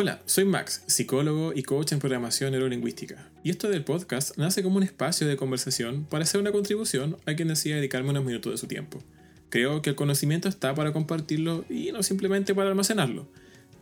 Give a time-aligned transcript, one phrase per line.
[0.00, 3.32] Hola, soy Max, psicólogo y coach en programación neurolingüística.
[3.42, 7.34] Y esto del podcast nace como un espacio de conversación para hacer una contribución a
[7.34, 9.02] quien decida dedicarme unos minutos de su tiempo.
[9.48, 13.26] Creo que el conocimiento está para compartirlo y no simplemente para almacenarlo.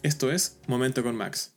[0.03, 1.53] Esto es Momento con Max.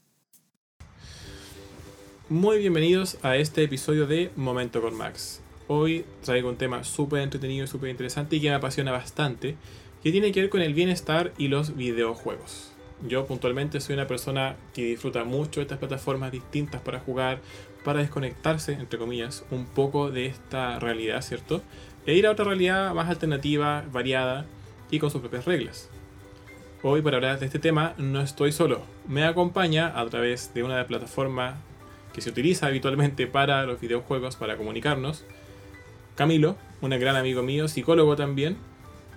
[2.28, 5.39] Muy bienvenidos a este episodio de Momento con Max.
[5.70, 9.55] Hoy traigo un tema súper entretenido súper interesante y que me apasiona bastante,
[10.04, 12.73] que tiene que ver con el bienestar y los videojuegos.
[13.07, 17.39] Yo puntualmente soy una persona que disfruta mucho estas plataformas distintas para jugar,
[17.83, 21.61] para desconectarse, entre comillas, un poco de esta realidad, ¿cierto?
[22.05, 24.46] E ir a otra realidad más alternativa, variada
[24.91, 25.89] y con sus propias reglas.
[26.83, 28.82] Hoy para hablar de este tema no estoy solo.
[29.07, 31.57] Me acompaña a través de una plataforma
[32.13, 35.23] que se utiliza habitualmente para los videojuegos, para comunicarnos,
[36.16, 38.58] Camilo, un gran amigo mío, psicólogo también,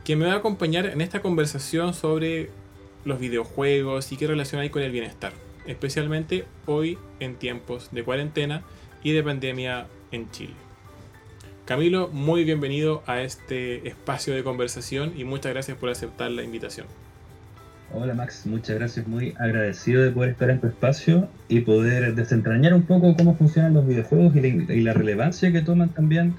[0.04, 2.50] que me va a acompañar en esta conversación sobre
[3.04, 5.32] los videojuegos y qué relación hay con el bienestar,
[5.66, 8.62] especialmente hoy en tiempos de cuarentena
[9.02, 10.54] y de pandemia en Chile.
[11.64, 16.86] Camilo, muy bienvenido a este espacio de conversación y muchas gracias por aceptar la invitación.
[17.94, 22.72] Hola Max, muchas gracias, muy agradecido de poder estar en tu espacio y poder desentrañar
[22.72, 26.36] un poco cómo funcionan los videojuegos y la, relevancia que toman también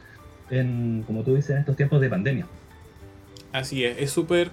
[0.49, 2.47] en, como tú dices, en estos tiempos de pandemia.
[3.51, 4.49] Así es, es súper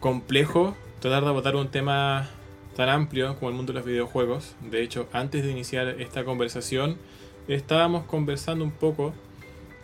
[0.00, 2.28] complejo tratar de abordar un tema
[2.76, 4.56] tan amplio como el mundo de los videojuegos.
[4.60, 6.98] De hecho, antes de iniciar esta conversación,
[7.46, 9.14] estábamos conversando un poco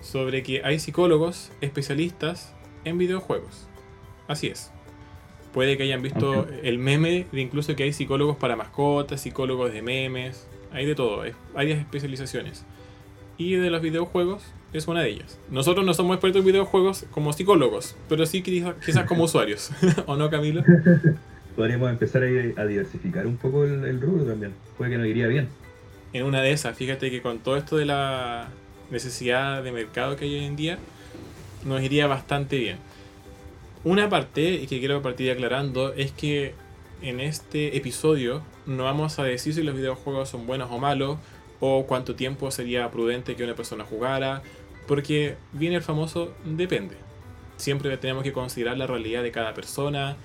[0.01, 2.55] sobre que hay psicólogos especialistas
[2.85, 3.69] en videojuegos.
[4.29, 4.71] Así es.
[5.53, 9.83] Puede que hayan visto el meme de incluso que hay psicólogos para mascotas, psicólogos de
[9.83, 12.65] memes, hay de todo, hay varias especializaciones.
[13.39, 14.43] Y de los videojuegos
[14.79, 15.39] es una de ellas.
[15.51, 18.75] Nosotros no somos expertos en videojuegos como psicólogos, pero sí quizás,
[19.07, 19.71] como usuarios.
[20.07, 20.63] ¿O no, Camilo?
[21.57, 24.53] Podríamos empezar a, diversificar un poco el, rubro también.
[24.77, 25.49] Puede que nos iría bien.
[26.13, 28.49] En una de esas, fíjate que con todo esto de la
[28.91, 30.79] necesidad de mercado que hay hoy en día,
[31.65, 32.79] nos iría bastante bien.
[33.85, 36.55] Una parte que quiero partir aclarando es que
[37.03, 41.19] en este episodio no vamos a decir si los videojuegos son buenos o malos,
[41.61, 44.43] o cuánto tiempo sería prudente que una persona jugara,
[44.87, 46.97] porque viene el famoso depende.
[47.57, 50.17] Siempre tenemos que considerar la realidad de cada persona,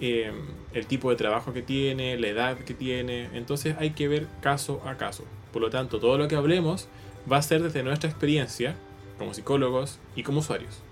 [0.00, 0.34] em,
[0.72, 3.28] el tipo de trabajo que tiene, la edad que tiene.
[3.32, 5.24] Entonces hay que ver caso a caso.
[5.52, 6.88] Por lo tanto, todo lo que hablemos
[7.30, 8.76] va a ser desde nuestra experiencia
[9.18, 10.82] como psicólogos y como usuarios.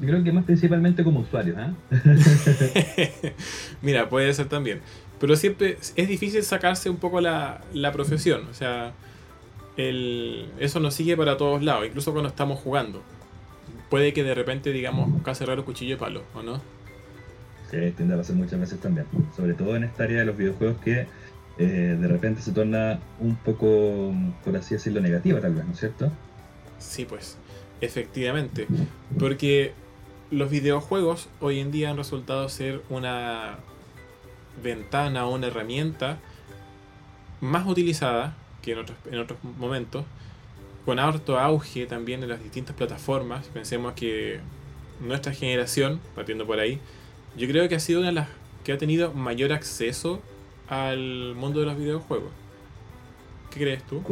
[0.00, 1.56] Yo creo que más principalmente como usuarios.
[1.58, 3.34] ¿eh?
[3.82, 4.80] Mira, puede ser también.
[5.18, 8.46] Pero siempre es difícil sacarse un poco la, la profesión.
[8.50, 8.94] O sea,
[9.76, 13.02] eso nos sigue para todos lados, incluso cuando estamos jugando.
[13.88, 16.60] Puede que de repente digamos casi raro cuchillo de palo, ¿o no?
[17.70, 19.06] Sí, tiende a pasar muchas veces también.
[19.36, 21.06] Sobre todo en esta área de los videojuegos que
[21.58, 24.12] eh, de repente se torna un poco,
[24.44, 26.10] por así decirlo, negativa tal vez, ¿no es cierto?
[26.78, 27.36] Sí, pues,
[27.80, 28.66] efectivamente.
[29.18, 29.72] Porque
[30.30, 33.58] los videojuegos hoy en día han resultado ser una
[34.62, 36.18] ventana o una herramienta
[37.40, 40.04] más utilizada que en otros, en otros momentos,
[40.84, 43.46] con harto auge también en las distintas plataformas.
[43.48, 44.40] Pensemos que
[45.00, 46.78] nuestra generación, partiendo por ahí,
[47.36, 48.28] yo creo que ha sido una de las
[48.64, 50.20] que ha tenido mayor acceso
[50.68, 52.30] al mundo de los videojuegos.
[53.50, 54.02] ¿Qué crees tú?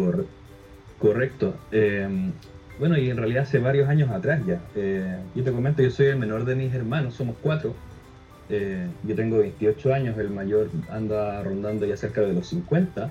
[0.98, 1.54] correcto.
[1.70, 2.32] Em,
[2.78, 4.60] bueno, y en realidad hace varios años atrás ya.
[4.74, 7.74] Eh, yo te comento, yo soy el menor de mis hermanos, somos cuatro.
[8.50, 13.10] Eh, yo tengo 28 años, el mayor anda rondando ya cerca de los 50.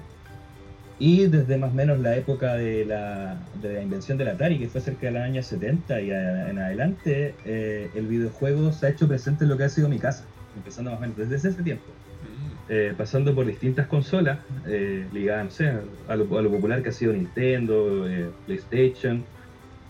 [1.00, 4.68] Y desde más o menos la época de la, de la invención del Atari, que
[4.68, 9.08] fue cerca de los años 70 y en adelante, eh, el videojuego se ha hecho
[9.08, 10.26] presente en lo que ha sido mi casa,
[10.56, 11.86] empezando más o menos desde ese tiempo.
[11.86, 12.58] Mm.
[12.70, 15.62] Eh, pasando por distintas consolas eh, ligadas
[16.08, 18.08] a, lo, a, lo, popular que ha sido Nintendo,
[18.48, 19.24] PlayStation,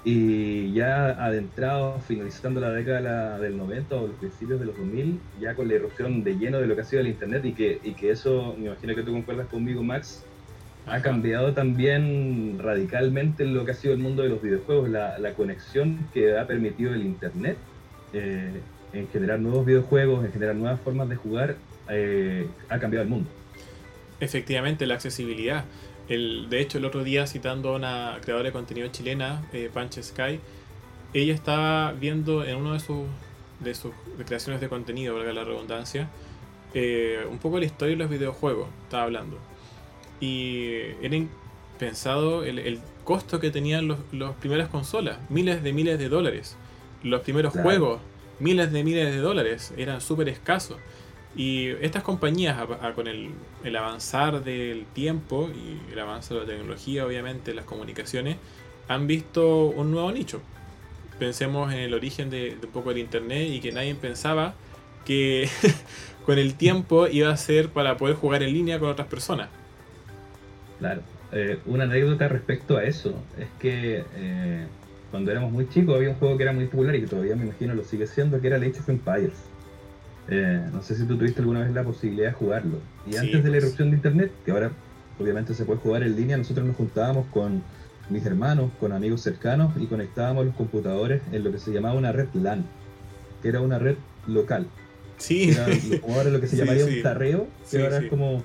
[0.03, 5.55] y ya adentrado, finalizando la década del 90 o los principios de los 2000, ya
[5.55, 7.91] con la erupción de lleno de lo que ha sido el Internet y que, y
[7.93, 10.23] que eso, me imagino que tú concuerdas conmigo, Max,
[10.87, 16.07] ha cambiado también radicalmente lo que ha sido el mundo de los videojuegos, la, conexión
[16.13, 17.57] que ha permitido el Internet
[18.13, 18.61] eh,
[18.93, 21.55] en generar nuevos videojuegos, en generar nuevas formas de jugar,
[21.89, 23.29] eh, ha cambiado el mundo.
[24.19, 25.65] Efectivamente, la accesibilidad.
[26.07, 30.01] El, de hecho, el otro día, citando a una creadora de contenido chilena, eh, Panche
[30.01, 30.39] Sky,
[31.13, 33.05] ella estaba viendo en uno de sus,
[33.59, 33.91] de sus
[34.25, 36.09] creaciones de contenido, valga la redundancia,
[37.29, 39.39] un poco la historia de los videojuegos, estaba hablando
[40.19, 41.17] y era
[41.77, 46.57] pensado el, costo que tenían las los primeras consolas, miles de miles de dólares.
[47.03, 48.01] Los primeros juegos,
[48.39, 50.77] miles de miles de dólares, eran súper escasos.
[51.37, 52.57] Y estas compañías,
[52.95, 53.29] con el,
[53.63, 58.35] el, avanzar del tiempo y el avance de la tecnología, obviamente, las comunicaciones,
[58.89, 60.41] han visto un nuevo nicho.
[61.17, 64.55] Pensemos en el origen de, de un poco del Internet y que nadie pensaba
[65.05, 65.47] que
[66.25, 69.49] con el tiempo iba a ser para poder jugar en línea con otras personas.
[70.79, 71.01] Claro.
[71.31, 74.65] Eh, una anécdota respecto a eso es que eh,
[75.11, 77.45] cuando éramos muy chicos había un juego que era muy popular y que todavía me
[77.45, 79.33] imagino lo sigue siendo, que era el Age of Empires.
[80.29, 82.79] Eh, no sé si tú tuviste alguna vez la posibilidad de jugarlo.
[83.09, 84.71] Y antes de la erupción de internet, que ahora
[85.19, 87.63] obviamente se puede jugar en línea, nosotros nos juntábamos con
[88.09, 92.11] mis hermanos, con amigos cercanos y conectábamos los computadores en lo que se llamaba una
[92.11, 92.65] red LAN,
[93.41, 93.95] que era una red
[94.27, 94.67] local.
[95.17, 95.49] Sí.
[95.51, 95.67] Era
[96.07, 98.43] ahora lo que se llamaría un tarreo, que ahora es como,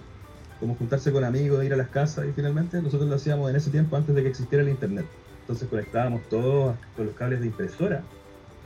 [0.63, 3.73] como juntarse con amigos, ir a las casas y finalmente nosotros lo hacíamos en ese
[3.73, 5.07] tiempo antes de que existiera el internet.
[5.41, 8.05] Entonces conectábamos todos con los cables de impresora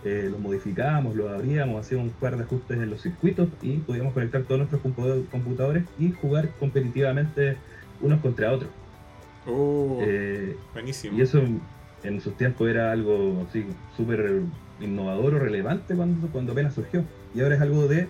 [0.04, 4.12] eh, los modificábamos, los abríamos, hacíamos un par de ajustes en los circuitos y podíamos
[4.12, 7.56] conectar todos nuestros computadores y jugar competitivamente
[8.02, 8.70] unos contra otros.
[9.46, 11.16] Oh, eh, buenísimo.
[11.16, 11.40] Y eso
[12.02, 13.64] en sus tiempos era algo así
[13.96, 14.42] súper
[14.80, 17.02] innovador o relevante cuando, cuando apenas surgió.
[17.34, 18.06] Y ahora es algo de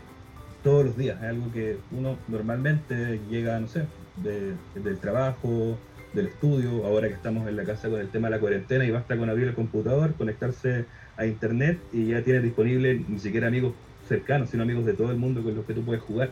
[0.67, 3.85] todos los días, es algo que uno normalmente llega, no sé,
[4.17, 5.79] del trabajo,
[6.13, 8.91] del estudio, ahora que estamos en la casa con el tema de la cuarentena y
[8.91, 10.87] basta con abrir el computador, conectarse
[11.17, 13.75] a internet y ya tienes disponible ni siquiera amigos
[14.09, 16.31] cercanos, sino amigos de todo el mundo con los que tú puedes jugar.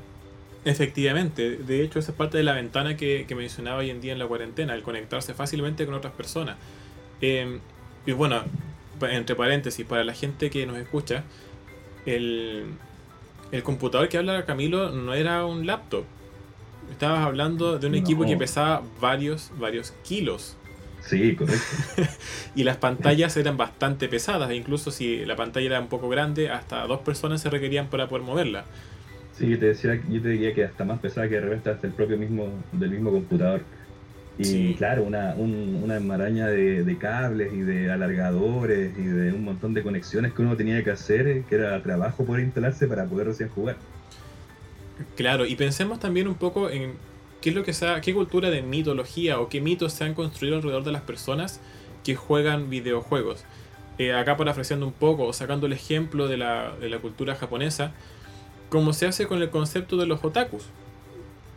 [0.65, 4.19] Efectivamente, de hecho esa es parte de la ventana que, mencionaba hoy en día en
[4.19, 6.57] la cuarentena, el conectarse fácilmente con otras personas.
[7.21, 7.61] Em,
[8.05, 8.43] y bueno,
[9.01, 11.23] entre paréntesis, para la gente que nos escucha,
[12.05, 12.65] el,
[13.55, 16.05] el computador que habla Camilo no era un laptop,
[16.91, 20.57] Estabas hablando de un equipo que pesaba varios, varios kilos.
[21.01, 21.65] Sí, correcto.
[22.55, 26.51] y las pantallas eran bastante pesadas, e incluso si la pantalla era un poco grande,
[26.51, 28.65] hasta dos personas se requerían para poder moverla.
[29.33, 31.87] Sí, yo te decía, yo te diría que hasta más pesada que de repente hasta
[31.87, 33.63] el propio mismo, del mismo computador.
[34.37, 39.83] Y claro, una, una maraña de, cables y de alargadores y de un montón de
[39.83, 43.77] conexiones que uno tenía que hacer, que era trabajo por instalarse para poder recién jugar.
[45.17, 46.95] Claro, y pensemos también un poco en
[47.41, 50.57] qué es lo que sea, qué cultura de mitología o qué mitos se han construido
[50.57, 51.61] alrededor de las personas
[52.03, 53.45] que juegan videojuegos.
[53.99, 57.93] Eh, acá parafraseando un poco, o sacando el ejemplo de la, de la cultura japonesa,
[58.69, 60.65] como se hace con el concepto de los otakus.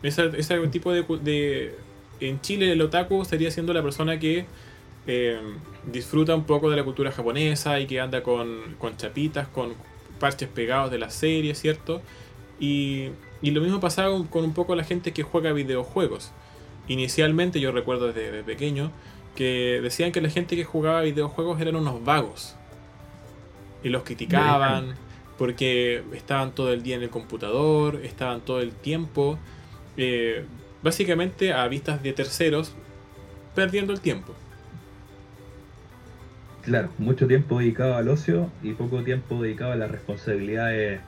[0.03, 1.75] Ese, ese tipo de, de,
[2.19, 4.45] En Chile el otaku estaría siendo la persona que
[5.07, 5.39] eh,
[5.85, 9.73] disfruta un poco de la cultura japonesa y que anda con, con chapitas, con
[10.19, 12.01] parches pegados de la serie, ¿cierto?
[12.59, 13.09] Y
[13.41, 16.31] y lo mismo pasaba con un poco la gente que juega videojuegos.
[16.87, 18.91] Inicialmente yo recuerdo desde, pequeño
[19.35, 22.55] que decían que la gente que jugaba videojuegos eran unos vagos.
[23.83, 24.95] Y los criticaban
[25.37, 29.37] porque estaban todo el día en el computador, estaban todo el tiempo,
[29.95, 30.45] eh,
[30.83, 32.73] básicamente a vistas de terceros,
[33.55, 34.33] perdiendo el tiempo.
[36.63, 40.99] Claro, mucho tiempo dedicado al ocio y poco tiempo dedicado a las responsabilidades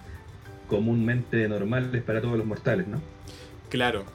[0.70, 3.02] comúnmente normales para todos los mortales, ¿no?
[3.70, 4.06] Claro,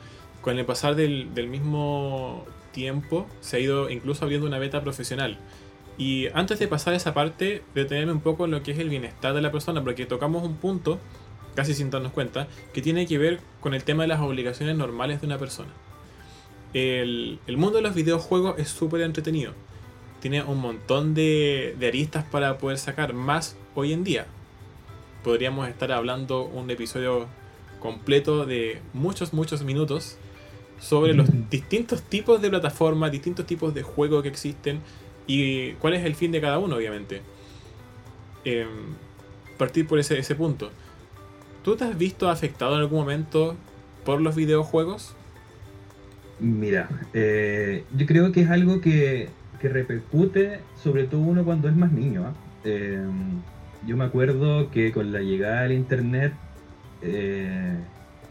[0.40, 5.38] con el pasar del, mismo tiempo se ha ido incluso abriendo una beta profesional.
[5.96, 8.88] Y antes de pasar a esa parte, detenerme un poco en lo que es el
[8.88, 10.98] bienestar de la persona, porque tocamos un punto,
[11.54, 15.20] casi sin darnos cuenta, que tiene que ver con el tema de las obligaciones normales
[15.20, 15.70] de una persona.
[16.72, 19.52] El, mundo de los videojuegos es súper entretenido.
[20.20, 24.26] Tiene un montón de, de aristas para poder sacar más hoy en día
[25.24, 27.26] podríamos estar hablando un episodio
[27.80, 30.16] completo de muchos, muchos minutos
[30.78, 34.80] sobre los distintos tipos de plataformas, distintos tipos de juegos que existen
[35.26, 37.22] y cuál es el fin de cada uno, obviamente.
[38.44, 38.68] Em,
[39.56, 40.70] partir por ese, ese punto.
[41.64, 43.56] ¿Tú te has visto afectado en algún momento
[44.04, 45.14] por los videojuegos?
[46.38, 49.30] Mira, eh, yo creo que es algo que,
[49.62, 52.26] que, repercute sobre todo uno cuando es más niño.
[52.26, 52.34] ¿ah?
[52.64, 53.40] Em,
[53.86, 56.34] yo me acuerdo que con la llegada del internet,
[57.00, 57.78] eh,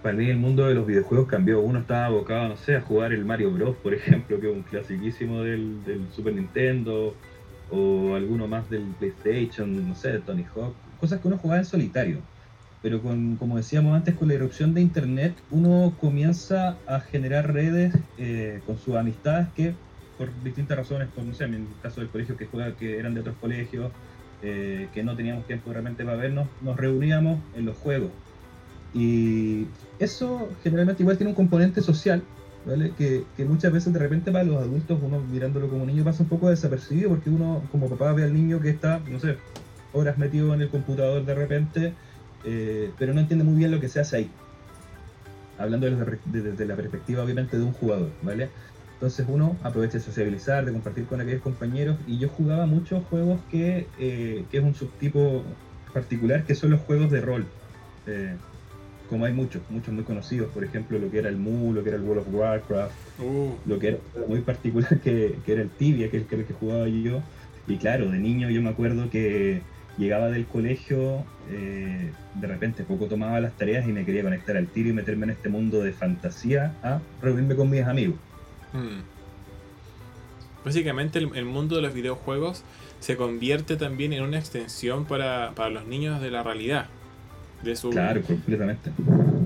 [0.04, 1.60] para mí el mundo de los videojuegos cambió.
[1.60, 4.62] Uno estaba abocado, no sé, a jugar el Mario Bros, por ejemplo, que es un
[4.62, 5.80] clasiquísimo del,
[6.12, 7.16] Super Nintendo,
[7.72, 12.33] o alguno más del PlayStation, no sé, Tony Hawk, cosas que uno jugaba en solitario.
[12.84, 17.96] Pero con, como decíamos antes, con la erupción de internet, uno comienza a generar redes
[18.18, 19.74] eh, con sus amistades que,
[20.18, 23.14] por distintas razones, como no sé, en el caso del colegio que juega, que eran
[23.14, 23.90] de otros colegios,
[24.42, 28.12] eh, que no teníamos tiempo realmente para vernos, nos reuníamos en los juegos.
[28.94, 29.66] Y
[29.98, 32.22] eso generalmente igual tiene un componente social,
[32.66, 32.92] ¿vale?
[32.98, 36.30] Que, que, muchas veces de repente para los adultos, uno mirándolo como niño pasa un
[36.30, 39.38] poco desapercibido porque uno como papá ve al niño que está, no sé,
[39.94, 41.94] horas metido en el computador de repente,
[42.46, 44.32] eh, pero no entiende muy bien lo que se hace ahí.
[45.58, 45.88] hablando
[46.26, 48.50] desde, la perspectiva obviamente de un jugador, ¿vale?
[48.94, 53.40] Entonces uno aprovecha de sociabilizar, de compartir con aquellos compañeros y yo jugaba muchos juegos
[53.52, 55.44] que, eh, que es un subtipo
[55.94, 57.46] particular, que son los juegos de rol.
[58.08, 58.36] Eh,
[59.10, 61.90] como hay muchos, muchos muy conocidos, por ejemplo, lo que era el Mu, lo que
[61.90, 63.52] era el World of Warcraft, uh.
[63.66, 63.98] lo que era
[64.28, 67.22] muy particular, que, era el Tibia, que es el que jugaba yo.
[67.68, 69.62] Y claro, de niño yo me acuerdo que
[69.98, 74.68] llegaba del colegio, eh, de repente poco tomaba las tareas y me quería conectar al
[74.68, 78.16] tiro y meterme en este mundo de fantasía a reunirme con mis amigos.
[78.74, 79.02] Hmm.
[80.66, 82.64] Básicamente el, mundo de los videojuegos
[83.00, 86.88] se convierte también en una extensión para, los niños de la realidad.
[87.62, 87.90] De su...
[87.90, 88.92] Claro, completamente.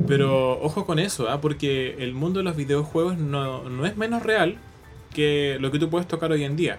[0.08, 1.42] Pero ojo con eso, ¿ah?
[1.42, 4.58] porque el mundo de los videojuegos no, no es menos real
[5.14, 6.78] que lo que tú puedes tocar hoy en día.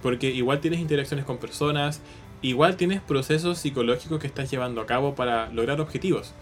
[0.00, 2.00] Porque igual tienes interacciones con personas,
[2.42, 6.34] igual tienes procesos psicológicos que estás llevando a cabo para lograr objetivos.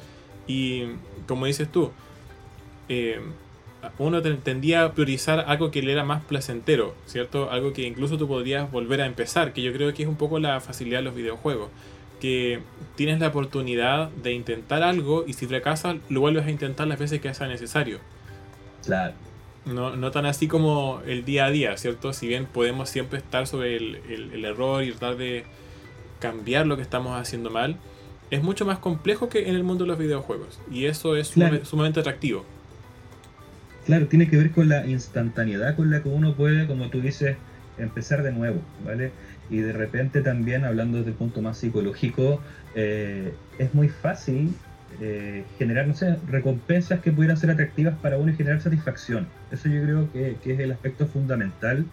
[0.47, 0.85] Y
[1.29, 1.93] como dices tú,
[2.89, 3.21] eh,
[3.99, 7.51] uno tendía a priorizar algo que le era más placentero, ¿cierto?
[7.51, 10.39] Algo que incluso tú podrías volver a empezar, que yo creo que es un poco
[10.39, 11.69] la facilidad de los videojuegos.
[12.21, 12.61] Que
[12.97, 17.21] tienes la oportunidad de intentar algo y si fracasas, lo vuelves a intentar las veces
[17.21, 17.99] que sea necesario.
[18.85, 19.15] Claro.
[19.65, 22.13] No, no tan así como el día a día, ¿cierto?
[22.13, 25.45] Si bien podemos siempre estar sobre el, el error y tratar de,
[26.21, 27.77] cambiar lo que estamos haciendo mal,
[28.31, 30.61] es mucho más complejo que en el mundo de los videojuegos.
[30.71, 31.35] Y eso es
[31.65, 32.45] sumamente atractivo.
[33.87, 37.37] Claro, tiene que ver con la instantaneidad con la que uno puede, como tú dices,
[37.79, 39.11] empezar de nuevo, ¿vale?
[39.49, 42.41] Y de repente también, hablando desde el punto más psicológico,
[42.75, 44.55] eh, es muy fácil
[45.01, 49.27] eh, generar, no sé, recompensas que pudieran ser atractivas para uno y generar satisfacción.
[49.51, 51.85] Eso yo creo que, que es el aspecto fundamental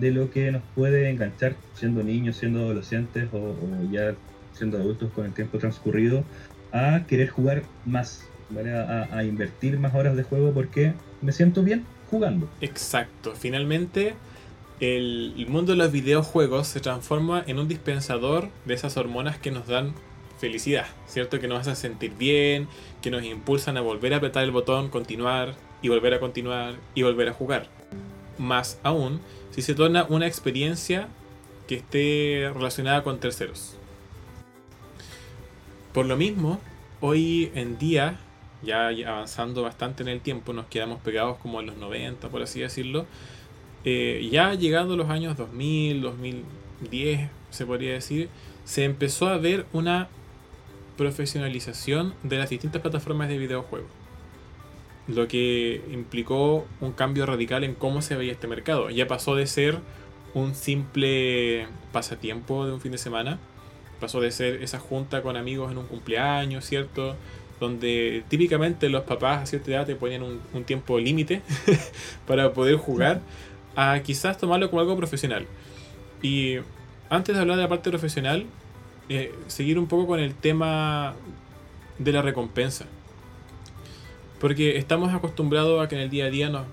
[0.00, 3.54] de lo que nos puede enganchar siendo niños, siendo adolescentes o,
[3.90, 4.14] ya
[4.52, 6.24] siendo adultos con el tiempo transcurrido
[6.72, 8.26] a querer jugar más,
[9.12, 12.48] a, invertir más horas de juego porque me siento bien jugando.
[12.60, 14.14] Exacto, finalmente
[14.80, 19.50] el, el mundo de los videojuegos se transforma en un dispensador de esas hormonas que
[19.50, 19.94] nos dan
[20.40, 21.38] felicidad, ¿cierto?
[21.38, 22.66] Que nos hacen sentir bien,
[23.02, 27.02] que nos impulsan a volver a apretar el botón, continuar y volver a continuar y
[27.02, 27.68] volver a jugar.
[28.38, 31.08] Más aún, si se torna una experiencia
[31.66, 33.76] que esté relacionada con terceros.
[35.92, 36.60] Por lo mismo,
[37.00, 38.18] hoy en día,
[38.62, 42.60] ya avanzando bastante en el tiempo, nos quedamos pegados como en los 90, por así
[42.60, 43.06] decirlo,
[43.84, 48.28] eh, ya llegando los años 2000, 2010, se podría decir,
[48.64, 50.08] se empezó a ver una
[50.96, 53.99] profesionalización de las distintas plataformas de videojuegos
[55.14, 58.90] lo que implicó un cambio radical en cómo se veía este mercado.
[58.90, 59.78] Ya pasó de ser
[60.34, 63.38] un simple pasatiempo de un fin de semana,
[63.98, 67.16] pasó de ser esa junta con amigos en un cumpleaños, ¿cierto?
[67.58, 71.42] Donde típicamente los papás a cierta edad te ponían un, tiempo límite
[72.26, 73.20] para poder jugar,
[73.76, 75.46] a quizás tomarlo como algo profesional.
[76.22, 76.56] Y
[77.08, 78.46] antes de hablar de la parte profesional,
[79.08, 81.14] eh, seguir un poco con el tema
[81.98, 82.86] de la recompensa.
[84.40, 86.66] Porque estamos acostumbrados a que en el día a día nos,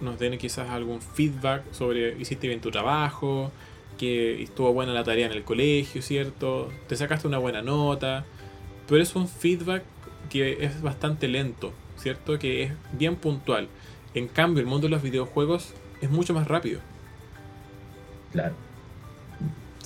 [0.00, 3.50] nos den quizás algún feedback sobre hiciste bien tu trabajo,
[3.96, 6.70] que estuvo buena la tarea en el colegio, ¿cierto?
[6.88, 8.24] Te sacaste una buena nota,
[8.88, 9.84] pero es un feedback
[10.28, 12.38] que es bastante lento, ¿cierto?
[12.38, 13.68] Que es bien puntual.
[14.14, 16.80] En cambio, el mundo de los videojuegos es mucho más rápido.
[18.32, 18.54] Claro.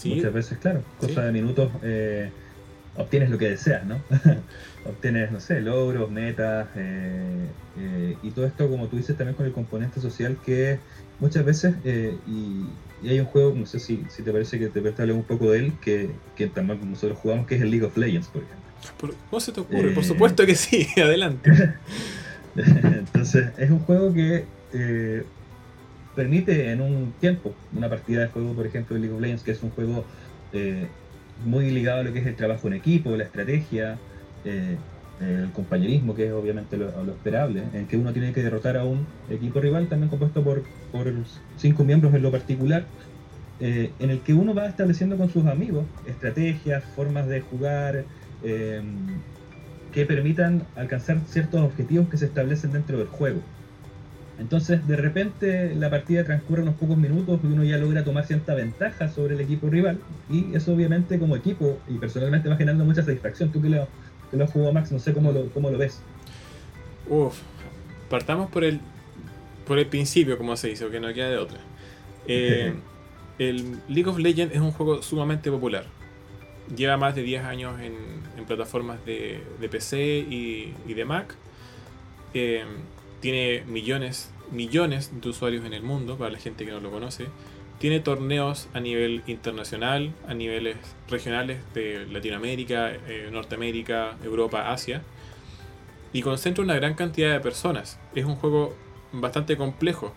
[0.05, 0.83] Muchas veces, claro.
[1.01, 2.31] Cosa de minutos eh,
[2.97, 4.01] obtienes lo que deseas, ¿no?
[4.89, 7.47] obtienes, no sé, logros, metas, eh,
[7.79, 10.79] eh, y todo esto, como tú dices, también con el componente social que
[11.21, 12.67] muchas veces, eh, y,
[13.07, 15.59] hay un juego, no sé si, si te parece que te presta un poco de
[15.59, 19.15] él, que, que también nosotros jugamos, que es el League of Legends, por ejemplo.
[19.31, 19.91] ¿Cómo se te ocurre?
[19.91, 21.75] por supuesto que sí, adelante.
[22.57, 24.45] Entonces, es un juego que
[26.15, 29.51] permite en un tiempo, una partida de juego, por ejemplo, de League of Legends, que
[29.53, 30.05] es un juego
[31.37, 34.03] muy ligado a lo que es el trabajo en equipo, la estrategia,
[34.45, 34.85] eh,
[35.19, 39.15] el compañerismo, que es obviamente lo, esperable, en que uno tiene que derrotar a un
[39.27, 41.13] equipo rival también compuesto por, por
[41.57, 42.93] cinco miembros en lo particular,
[43.59, 48.09] eh, en el que uno va estableciendo con sus amigos estrategias, formas de jugar,
[48.41, 48.83] eh,
[49.91, 53.51] que permitan alcanzar ciertos objetivos que se establecen dentro del juego.
[54.39, 58.55] Entonces, de repente, la partida transcurre unos pocos minutos y uno ya logra tomar cierta
[58.55, 59.99] ventaja sobre el equipo rival.
[60.31, 63.51] Y eso, obviamente, como equipo y personalmente va generando mucha satisfacción.
[63.51, 63.89] Tú que lo,
[64.31, 66.03] que lo jugó Max, no sé cómo lo, cómo lo ves.
[67.09, 67.39] Uf,
[68.11, 68.81] partamos por el,
[69.67, 71.59] por el principio, como se dice, que no queda de otra.
[72.27, 72.75] Eh,
[73.39, 75.87] el League of Legends es un juego sumamente popular.
[76.77, 77.95] Lleva más de 10 años en,
[78.37, 81.35] en plataformas de, de PC y, y, de Mac.
[82.35, 82.65] Eh,
[83.27, 87.27] tiene millones, millones de usuarios en el mundo, para la gente que no lo conoce.
[87.81, 90.77] Tiene torneos a nivel internacional, a niveles
[91.09, 95.03] regionales de Latinoamérica, eh, Norteamérica, Europa, Asia.
[96.13, 97.99] Y concentra una gran cantidad de personas.
[98.15, 98.77] Es un juego
[99.11, 100.15] bastante complejo.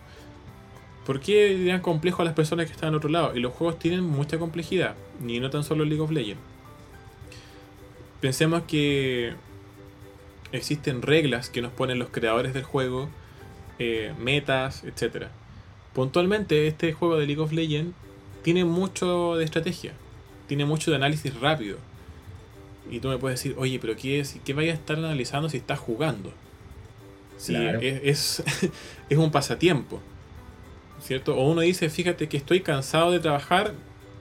[1.04, 3.36] ¿Por qué dirían complejo a las personas que están al otro lado?
[3.36, 6.40] Y los juegos tienen mucha complejidad, ni no tan solo League of Legends.
[8.20, 9.34] Pensemos que
[10.52, 13.08] existen reglas que nos ponen los creadores del juego,
[13.78, 15.26] eh, metas, etc.
[15.92, 17.94] Puntualmente, este juego de League of Legends
[18.42, 19.92] tiene mucho de estrategia,
[20.46, 21.78] tiene mucho de análisis rápido.
[22.90, 25.58] Y tú me puedes decir, oye, pero ¿qué, es, qué vaya a estar analizando si
[25.58, 26.32] estás jugando?
[27.36, 28.42] Si es,
[29.08, 30.00] es un pasatiempo.
[31.02, 31.36] ¿cierto?
[31.36, 33.72] O uno dice, fíjate que estoy cansado de trabajar,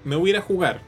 [0.04, 0.82] me voy a ir a jugar.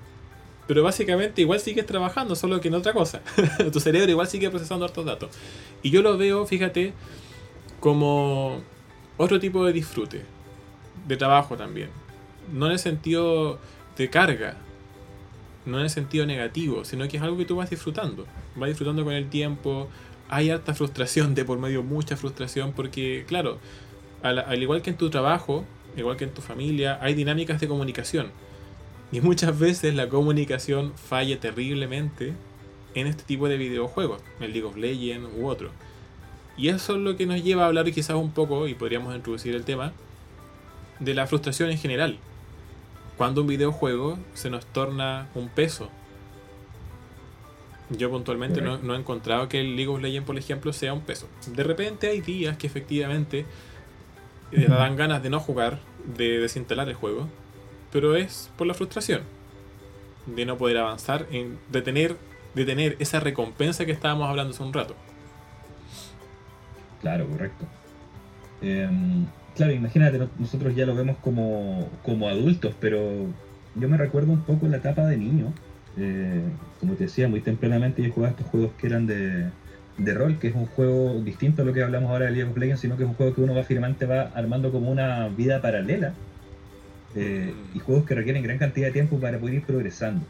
[0.72, 3.22] Pero básicamente igual sigues trabajando, solo que en otra cosa.
[3.74, 5.30] tu cerebro igual sigue procesando hartos datos.
[5.84, 6.94] Y yo lo veo, fíjate,
[7.82, 8.62] como
[9.18, 10.22] otro tipo de disfrute,
[11.06, 11.90] de trabajo también.
[12.54, 13.60] No en el sentido
[13.98, 14.56] de carga,
[15.66, 18.26] no en el sentido negativo, sino que es algo que tú vas disfrutando.
[18.56, 19.90] Vas disfrutando con el tiempo.
[20.30, 23.60] Hay harta frustración, de por medio mucha frustración, porque, claro,
[24.24, 25.66] al igual que en tu trabajo,
[25.98, 28.32] igual que en tu familia, hay dinámicas de comunicación.
[29.12, 32.34] Y muchas veces la comunicación falla terriblemente
[32.94, 35.72] en este tipo de videojuegos, en League of Legends u otro.
[36.58, 39.56] Y eso es lo que nos lleva a hablar quizás un poco, y podríamos introducir
[39.56, 39.94] el tema,
[41.00, 42.18] de la frustración en general.
[43.18, 45.90] Cuando un videojuego se nos torna un peso.
[47.90, 51.02] Yo puntualmente no, no, he encontrado que el League of Legends, por ejemplo, sea un
[51.02, 51.28] peso.
[51.48, 53.46] De repente hay días que efectivamente
[54.52, 55.80] te dan ganas de no jugar,
[56.16, 57.28] de desinstalar el juego,
[57.92, 59.22] pero es por la frustración
[60.26, 64.96] de no poder avanzar, en, de, tener, esa recompensa que estábamos hablando hace un rato.
[67.02, 67.66] Claro, correcto.
[68.62, 73.00] Em, claro, imagínate, nosotros ya lo vemos como, como adultos, pero
[73.76, 75.54] yo me recuerdo un poco la etapa de niño.
[75.98, 76.42] Eh,
[76.80, 79.50] como te decía, muy tempranamente yo jugaba estos juegos que eran de,
[79.98, 82.58] de rol, que es un juego distinto a lo que hablamos ahora de League of
[82.58, 85.62] Legends, sino que es un juego que uno va firmemente va armando como una vida
[85.62, 86.14] paralela.
[87.16, 90.26] Eh, y juegos que requieren gran cantidad de tiempo para poder ir progresando.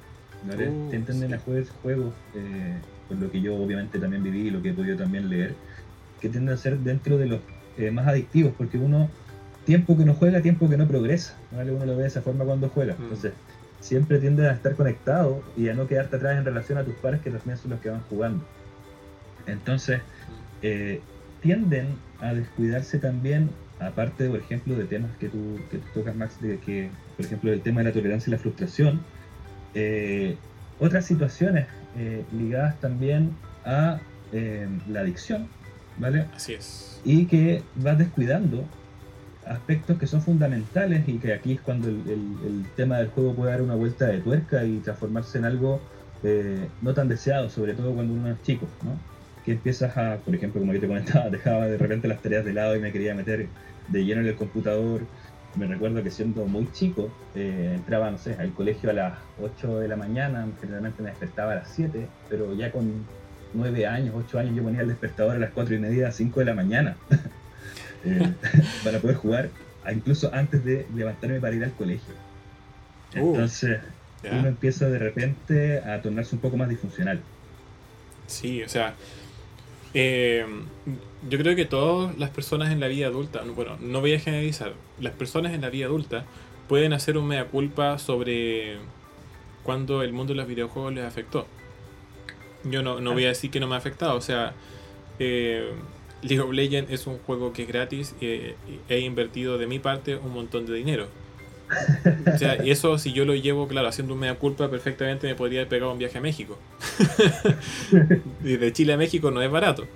[0.46, 0.54] ¿no?
[0.54, 2.74] Uh, ¿Te entienden a juegos, juegos eh,
[3.08, 5.54] por lo que yo obviamente también viví y lo que he podido también leer,
[6.20, 7.40] que tienden a ser dentro de los
[7.78, 9.10] eh, más adictivos, porque uno,
[9.66, 11.38] tiempo que no juega, tiempo que no progresa.
[11.52, 11.72] ¿vale?
[11.72, 12.96] Uno lo ve de esa forma cuando juega.
[12.96, 13.04] Mm.
[13.04, 13.34] Entonces,
[13.80, 17.22] siempre tiende a estar conectado y a no quedarte atrás en relación a tus pares
[17.22, 18.46] que también son los que van jugando.
[19.48, 20.02] Entonces,
[20.62, 21.02] eh,
[21.42, 21.88] tienden
[22.20, 23.50] a descuidarse también,
[23.82, 27.62] aparte, por ejemplo, de temas que tú, que tocas, Max, de que, por ejemplo, el
[27.62, 29.02] tema de la tolerancia y la frustración,
[29.74, 30.38] eh,
[30.80, 31.68] otras situaciones
[31.98, 33.32] eh, ligadas también
[33.66, 34.00] a
[34.88, 35.50] la adicción,
[35.98, 36.26] ¿vale?
[36.34, 37.02] Así es.
[37.04, 38.64] Y que vas descuidando
[39.46, 43.52] aspectos que son fundamentales y que aquí es cuando el, el, tema del juego puede
[43.52, 45.82] dar una vuelta de tuerca y transformarse en algo
[46.82, 48.98] no tan deseado, sobre todo cuando uno es chico, ¿no?
[49.46, 52.54] que empiezas a, por ejemplo, como yo te comentaba, dejaba de repente las tareas de
[52.54, 53.48] lado y me quería meter
[53.88, 55.02] de lleno en el computador.
[55.56, 59.80] Me recuerdo que siendo muy chico, eh, entraba, no sé, al colegio a las 8
[59.80, 63.06] de la mañana, generalmente me despertaba a las 7, pero ya con
[63.54, 66.46] 9 años, 8 años yo ponía el despertador a las 4 y media, 5 de
[66.46, 66.96] la mañana,
[68.06, 68.34] eh,
[68.84, 69.50] para poder jugar,
[69.92, 72.14] incluso antes de levantarme para ir al colegio.
[73.16, 73.80] Uh, Entonces,
[74.24, 77.20] uno empieza de repente a tornarse un poco más disfuncional.
[78.28, 78.96] Sí, o sea,
[79.94, 80.46] eh,
[81.30, 84.74] yo creo que todas las personas en la vida adulta, bueno, no voy a generalizar,
[85.00, 86.26] las personas en la vida adulta
[86.68, 88.78] pueden hacer un mea culpa sobre
[89.64, 91.46] cuando el mundo de los videojuegos les afectó.
[92.64, 94.54] Yo no, no voy a decir que no me ha afectado, o sea,
[95.20, 95.72] eh,
[96.22, 98.54] League of Legends es un juego que es gratis y
[98.90, 101.08] he invertido de mi parte un montón de dinero.
[102.34, 105.36] O sea, y eso si yo lo llevo, claro, haciendo un mea culpa, perfectamente me
[105.36, 106.60] podría haber pegado un viaje a México.
[108.44, 109.88] y de Chile a México no es barato.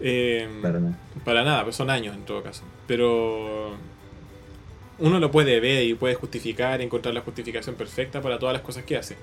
[0.00, 0.98] Eh, para nada.
[1.24, 2.62] Para nada, pues son años en todo caso.
[2.86, 3.76] Pero
[4.98, 8.84] uno lo puede ver y puede justificar, encontrar la justificación perfecta para todas las cosas
[8.84, 9.16] que hace.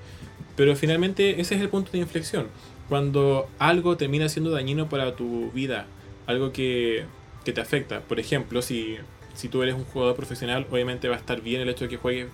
[0.55, 2.47] Pero finalmente ese es el punto de inflexión.
[2.89, 5.85] Cuando algo termina siendo dañino para tu vida,
[6.27, 7.05] algo que,
[7.45, 8.01] que te afecta.
[8.01, 8.97] Por ejemplo, si
[9.33, 11.97] si tú eres un jugador profesional, obviamente va a estar bien el hecho de que
[11.97, 12.27] juegues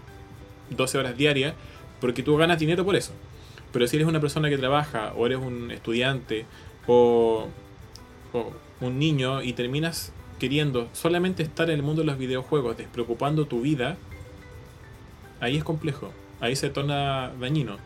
[0.71, 1.53] 12 horas diarias,
[2.01, 3.13] porque tú ganas dinero por eso.
[3.71, 6.45] Pero si eres una persona que trabaja, o eres un estudiante,
[6.87, 7.47] o,
[8.81, 13.61] un niño, y terminas queriendo solamente estar en el mundo de los videojuegos, despreocupando tu
[13.61, 13.97] vida,
[15.39, 17.77] ahí es complejo, ahí se torna dañino.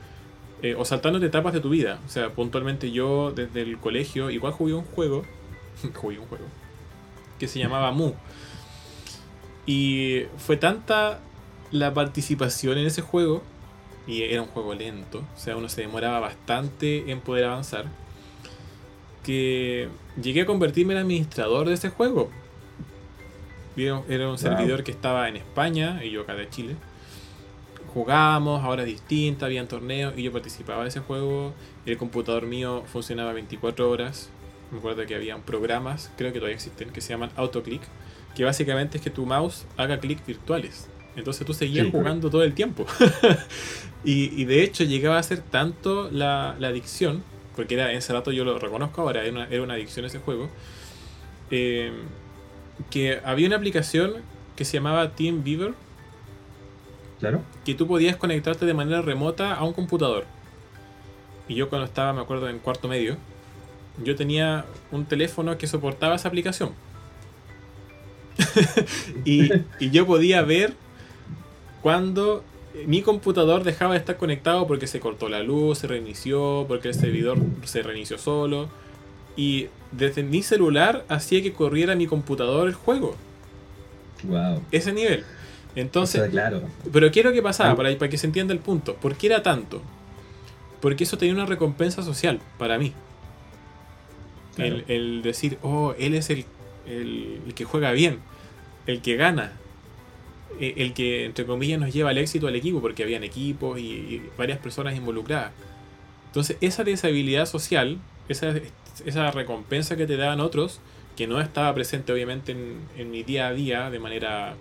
[0.61, 1.99] Eh, o saltando etapas de tu vida.
[2.05, 5.25] O sea, puntualmente yo desde el colegio igual jugué un juego.
[5.95, 6.45] jugué un juego
[7.41, 8.13] que se llamaba Mu.
[9.65, 11.19] Y fue tanta
[11.71, 13.41] la participación en ese juego,
[14.05, 17.85] y era un juego lento, o sea, uno se demoraba bastante en poder avanzar,
[19.23, 19.89] que
[20.21, 22.29] llegué a convertirme en administrador de ese juego.
[23.75, 26.75] Era un servidor que estaba en España y yo acá de Chile.
[27.93, 31.53] Jugábamos a horas distintas, habían torneos y yo participaba de ese juego.
[31.85, 34.29] El computador mío funcionaba 24 horas.
[34.71, 37.81] Me acuerdo que habían programas, creo que todavía existen, que se llaman AutoClick,
[38.35, 40.87] que básicamente es que tu mouse haga clics virtuales.
[41.15, 42.85] Entonces tú seguías jugando todo el tiempo.
[44.05, 47.23] y, de hecho llegaba a ser tanto la, adicción,
[47.55, 50.19] porque era, en ese rato yo lo reconozco ahora, era una, era una adicción ese
[50.19, 50.49] juego,
[51.49, 51.91] eh,
[52.89, 54.15] que había una aplicación
[54.55, 55.73] que se llamaba TeamViewer.
[57.19, 57.43] Claro.
[57.65, 60.25] Que tú podías conectarte de manera remota a un computador.
[61.47, 63.17] Y yo cuando estaba, me acuerdo, en cuarto medio,
[64.03, 66.71] yo tenía un teléfono que soportaba esa aplicación.
[69.25, 69.49] y,
[69.91, 70.73] yo podía ver
[71.81, 72.43] cuando
[72.85, 76.93] mi computador dejaba de estar conectado porque se cortó la luz, se reinició, porque el
[76.93, 78.69] servidor se reinició solo.
[79.35, 83.15] Y desde mi celular hacía que corriera mi computador el juego.
[84.23, 84.61] Wow.
[84.71, 85.25] Ese nivel.
[85.75, 86.63] Entonces, claro.
[86.91, 88.95] pero quiero que pasaba para, para que se entienda el punto.
[88.95, 89.81] ¿Por qué era tanto?
[90.81, 92.93] Porque eso tenía una recompensa social para mí.
[94.57, 96.45] El, decir, oh, él es el,
[96.85, 98.19] el, que juega bien,
[98.85, 99.53] el que gana,
[100.59, 104.59] el que, entre comillas, nos lleva al éxito al equipo, porque habían equipos y, varias
[104.59, 105.51] personas involucradas.
[106.27, 107.97] Entonces, esa deshabilidad social,
[108.29, 108.53] esa,
[109.05, 110.79] esa recompensa que te daban otros,
[111.15, 112.55] que no estaba presente obviamente
[112.97, 114.55] en, mi día a día de manera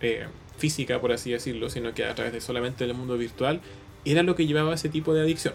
[0.00, 0.26] eh,
[0.58, 3.60] física, por así decirlo, sino que a través de solamente el mundo virtual,
[4.04, 5.54] era lo que llevaba a ese tipo de adicción.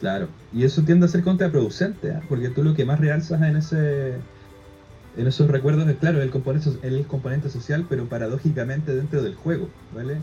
[0.00, 2.20] Claro, y eso tiende a ser contraproducente, ¿eh?
[2.28, 4.14] porque tú lo que más realzas en ese
[5.16, 10.18] en esos recuerdos claro, el componente, el componente social, pero paradójicamente dentro del juego, ¿vale?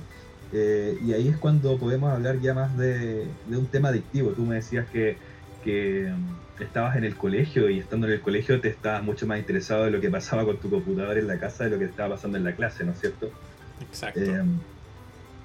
[0.53, 4.31] Eh, y ahí es cuando podemos hablar ya más de, un tema adictivo.
[4.31, 5.17] Tú me decías que,
[5.63, 9.37] que, mm, estabas en el colegio y estando en el colegio te estabas mucho más
[9.37, 12.15] interesado de lo que pasaba con tu computador en la casa de lo que estaba
[12.15, 13.29] pasando en la clase, ¿no es cierto?
[13.81, 14.19] Exacto.
[14.21, 14.43] Eh,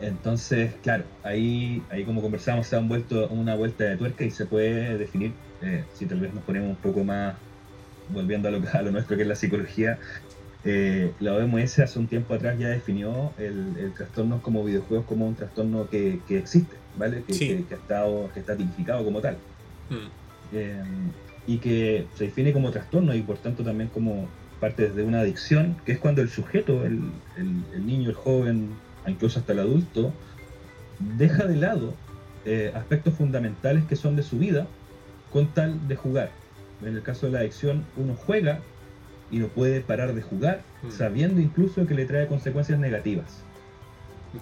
[0.01, 4.47] entonces, claro, ahí, ahí como conversamos se han vuelto una vuelta de tuerca y se
[4.47, 7.35] puede definir, eh, si tal vez nos ponemos un poco más,
[8.11, 9.99] volviendo a lo, a lo nuestro que es la psicología,
[10.65, 15.35] eh, la OMS hace un tiempo atrás ya definió el, trastorno como videojuegos como un
[15.35, 17.25] trastorno que, existe, ¿vale?
[17.27, 19.37] Que, ha estado, que está tipificado como tal.
[19.91, 20.55] Mm.
[20.55, 20.83] Eh,
[21.47, 24.29] y que se define como trastorno y por tanto también como
[24.61, 27.01] parte de una adicción, que es cuando el sujeto, el,
[27.37, 28.71] el niño, el joven,
[29.09, 30.13] incluso hasta el adulto,
[31.19, 31.95] deja de lado
[32.45, 34.67] eh, aspectos fundamentales que son de su vida
[35.33, 36.31] con tal de jugar.
[36.85, 38.61] En el caso de la adicción, uno juega
[39.31, 40.91] y no puede parar de jugar, hmm.
[40.91, 43.43] sabiendo incluso que le trae consecuencias negativas.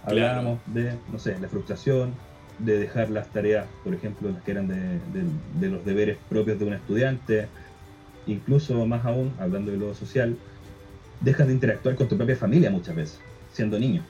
[0.04, 2.14] Hablábamos de, no sé, la frustración,
[2.58, 6.74] de dejar las tareas, por ejemplo, las que eran de, los deberes propios de un
[6.74, 7.48] estudiante,
[8.26, 10.36] incluso más aún, hablando de lo social,
[11.20, 13.20] dejas de interactuar con tu propia familia muchas veces,
[13.52, 14.04] siendo niño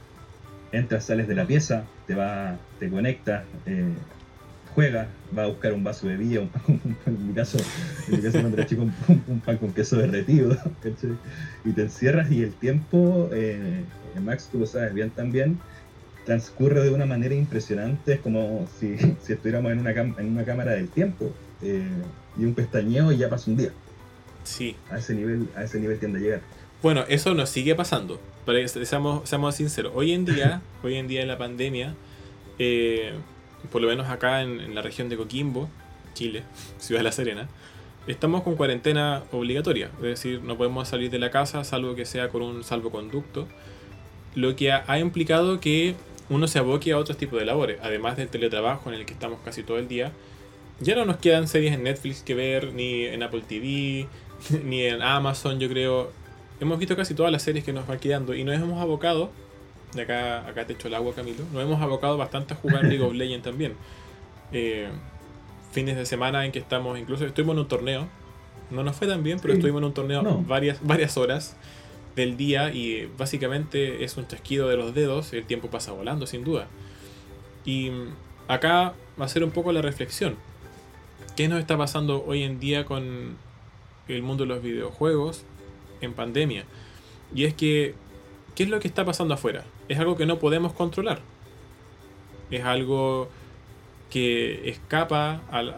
[0.73, 3.93] entras, sales de la pieza, te va, te conectas, eh,
[4.75, 6.41] juegas, va a buscar un vaso de vía,
[7.07, 7.59] en mi caso,
[8.09, 10.57] en mi caso cuando era chico, un, pan con queso derretido,
[11.65, 13.83] y te encierras y el tiempo, eh,
[14.23, 15.59] Max, tú lo sabes bien también,
[16.25, 20.73] transcurre de una manera impresionante, es como si, si estuviéramos en una, en una cámara
[20.73, 21.83] del tiempo, eh,
[22.39, 23.71] y un pestañeo y ya pasa un día.
[24.45, 24.77] Sí.
[24.91, 26.41] A ese nivel, a ese nivel tiende a llegar.
[26.83, 28.21] Bueno, eso nos sigue pasando.
[28.47, 29.93] Pero seamos, seamos sinceros.
[29.95, 31.95] Hoy en día, hoy en día en la pandemia,
[32.59, 33.13] eh,
[33.71, 35.69] por lo menos acá en, la región de Coquimbo,
[36.15, 36.45] Chile,
[36.79, 37.49] Ciudad de la Serena,
[38.07, 39.91] estamos con cuarentena obligatoria.
[39.97, 43.47] Es decir, no podemos salir de la casa salvo que sea con un salvoconducto.
[44.35, 45.97] Lo que ha, implicado que
[46.29, 47.79] uno se aboque a otros tipos de labores.
[47.83, 50.13] Además del teletrabajo en el que estamos casi todo el día.
[50.79, 54.07] Ya no nos quedan series en Netflix que ver, ni en Apple TV,
[54.65, 56.11] ni en Amazon, yo creo
[56.61, 59.31] hemos visto casi todas las series que nos van quedando y nos hemos abocado,
[59.95, 63.03] de acá, acá te echo el agua Camilo, nos hemos abocado bastante a jugar League
[63.03, 63.75] of Legends también.
[64.53, 64.89] Eh,
[65.73, 68.09] fines de semana en que estamos, incluso estuvimos en un torneo,
[68.71, 71.57] no nos fue tan bien, pero estuvimos en un torneo varias, varias horas
[72.17, 76.45] del día y básicamente es un chasquido de los dedos, el tiempo pasa volando sin
[76.45, 76.67] duda.
[77.65, 77.91] Y
[78.49, 80.37] acá va a ser un poco la reflexión.
[81.37, 83.37] ¿Qué nos está pasando hoy en día con
[84.09, 85.45] el mundo de los videojuegos?
[86.01, 86.65] en pandemia.
[87.35, 87.95] Y es que,
[88.61, 89.65] ¿qué es lo que está pasando afuera?
[89.89, 91.21] Es algo que no podemos controlar.
[92.51, 93.31] Es algo
[94.11, 95.71] que escapa al,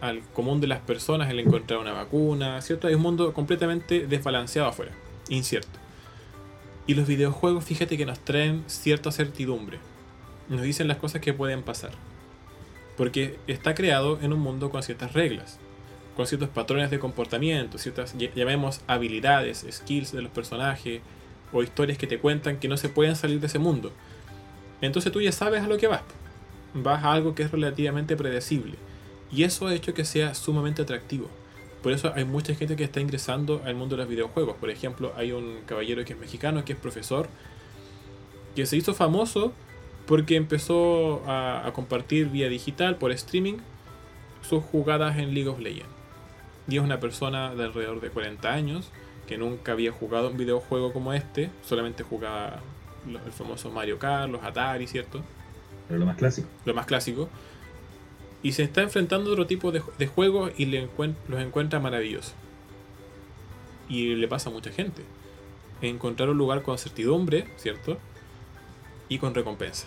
[0.00, 2.88] al común de las personas el encontrar una vacuna, ¿cierto?
[2.88, 4.90] Hay un mundo completamente desbalanceado afuera,
[5.28, 5.78] incierto.
[6.88, 9.78] Y los videojuegos, fíjate que nos traen cierta certidumbre.
[10.48, 11.92] Nos dicen las cosas que pueden pasar.
[12.96, 15.60] Porque está creado en un mundo con ciertas reglas,
[16.16, 21.00] con ciertos patrones de comportamiento, ciertas, llamemos habilidades, skills de los personajes,
[21.52, 23.92] o historias que te cuentan que no se pueden salir de ese mundo.
[24.80, 26.02] Entonces tú ya sabes a lo que vas.
[26.74, 28.76] Vas a algo que es relativamente predecible.
[29.32, 31.28] Y eso ha hecho que sea sumamente atractivo.
[31.82, 34.56] Por eso hay mucha gente que está ingresando al mundo de los videojuegos.
[34.56, 37.28] Por ejemplo, hay un caballero que es mexicano, que es profesor,
[38.54, 39.52] que se hizo famoso
[40.06, 43.58] porque empezó a, compartir vía digital, por streaming,
[44.42, 45.88] sus jugadas en League of Legends.
[46.68, 48.90] Y es una persona de alrededor de 40 años
[49.30, 52.58] que nunca había jugado un videojuego como este, solamente jugaba
[53.06, 55.22] el famoso Mario Kart, los Atari, ¿cierto?
[55.86, 56.48] Pero lo más clásico.
[56.64, 57.28] Lo más clásico.
[58.42, 60.88] Y se está enfrentando a otro tipo de, juegos y le
[61.28, 62.34] los encuentra maravillosos.
[63.88, 65.02] Y le pasa a mucha gente.
[65.80, 67.98] Encontrar un lugar con certidumbre, ¿cierto?
[69.08, 69.86] Y con recompensa.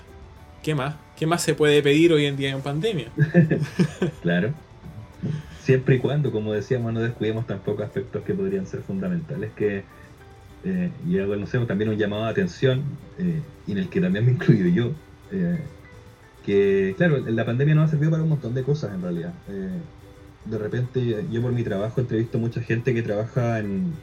[0.64, 0.96] ¿Qué más?
[1.18, 3.12] ¿Qué más se puede pedir hoy en día en pandemia?
[4.22, 4.54] claro
[5.64, 9.84] siempre y cuando, como decíamos, no descuidemos tampoco aspectos que podrían ser fundamentales, que,
[10.66, 12.84] eh, y no sé, también un llamado de atención,
[13.18, 14.92] eh, en el que también me incluyo yo,
[15.32, 15.60] eh,
[16.46, 19.34] que, claro, la pandemia nos ha servido para un montón de cosas en realidad.
[19.50, 19.70] Eh,
[20.46, 23.94] de repente, yo por mi trabajo entrevisto mucha gente que trabaja en,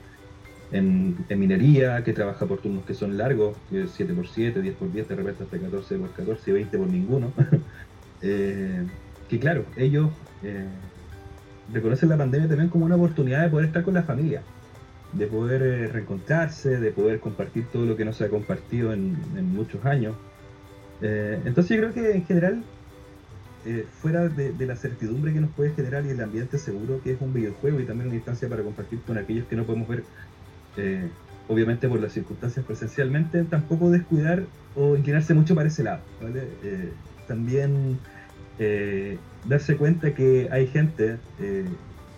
[0.73, 5.59] en, minería, que trabaja por turnos que son largos, que 7x7, 10x10, de repente hasta
[5.59, 7.33] 14x14, 20 por ninguno.
[8.21, 10.09] que claro, ellos
[11.73, 14.43] reconocen la pandemia también como una oportunidad de poder estar con la familia,
[15.13, 19.17] de poder eh, reencontrarse, de poder compartir todo lo que no se ha compartido en,
[19.55, 20.15] muchos años.
[21.03, 22.63] Eh, entonces yo creo que en general,
[23.67, 27.21] eh, fuera de, la certidumbre que nos puede generar y el ambiente seguro que es
[27.21, 30.05] un videojuego y también una instancia para compartir con aquellos que no podemos ver,
[31.49, 36.01] obviamente por las circunstancias presencialmente, tampoco descuidar o inclinarse mucho para ese lado.
[37.27, 37.99] también
[38.63, 41.65] eh, darse cuenta que hay gente eh,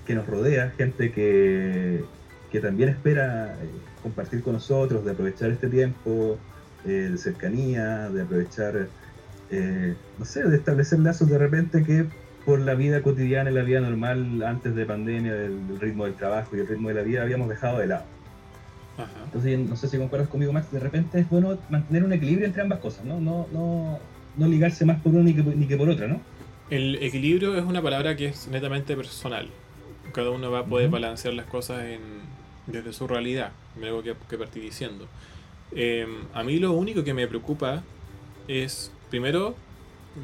[0.04, 2.04] que nos rodea, gente que,
[2.50, 3.68] que también espera eh,
[4.02, 6.36] compartir con nosotros, de aprovechar este tiempo
[6.84, 8.88] de cercanía, de aprovechar,
[10.18, 12.06] no sé, de establecer lazos de repente que
[12.44, 16.56] por la vida cotidiana y la vida normal antes de pandemia, del, ritmo del trabajo
[16.56, 18.04] y el ritmo de la vida habíamos dejado de lado.
[19.26, 22.62] Entonces, no sé si concuerdas conmigo, Max, de repente es bueno mantener un equilibrio entre
[22.62, 23.20] ambas cosas, ¿no?
[23.20, 24.00] No, no,
[24.36, 26.20] no ligarse más por una ni que, ni que por otra, ¿no?
[26.72, 29.46] El equilibrio es una palabra que es netamente personal.
[30.14, 32.00] Cada uno va a poder balancear las cosas en,
[32.66, 35.06] desde su realidad, algo que, que partí diciendo.
[35.72, 37.82] Em, a mí lo único que me preocupa
[38.48, 39.54] es, primero,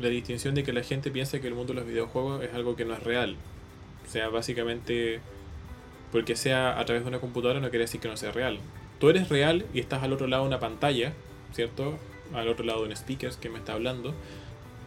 [0.01, 2.77] la distinción de que la gente piensa que el mundo de los videojuegos es algo
[2.77, 3.37] que no es real.
[4.07, 5.21] O sea, básicamente,
[6.13, 8.59] porque sea a través de una computadora no quiere decir que no sea real.
[9.01, 11.13] Tú eres real y estás al otro lado de una pantalla,
[11.53, 11.99] ¿cierto?
[12.33, 14.15] Al otro lado de un speaker que me está hablando.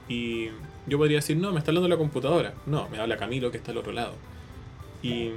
[0.08, 0.50] Y
[0.88, 2.54] yo podría decir, no, me está hablando la computadora.
[2.66, 4.14] No, me habla Camilo que está al otro lado.
[5.04, 5.32] Y,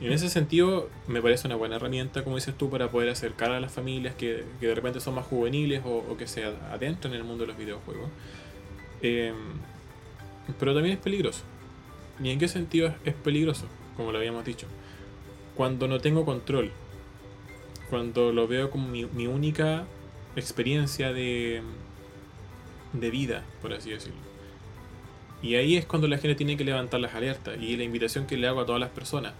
[0.00, 3.60] en ese sentido me parece una buena herramienta, como dices tú, para poder acercar a
[3.60, 7.44] las familias que, de repente son más juveniles o, que se adentran en el mundo
[7.44, 8.08] de los videojuegos.
[9.02, 9.34] Em,
[10.58, 11.42] pero también es peligroso.
[12.22, 13.66] ¿Y en qué sentido es peligroso?
[13.96, 14.66] Como lo habíamos dicho.
[15.54, 16.70] Cuando no tengo control.
[17.90, 19.84] Cuando lo veo como mi única
[20.36, 21.62] experiencia de,
[22.92, 24.30] de vida, por así decirlo.
[25.42, 28.36] Y ahí es cuando la gente tiene que levantar las alertas y la invitación que
[28.36, 29.32] le hago a todas las personas.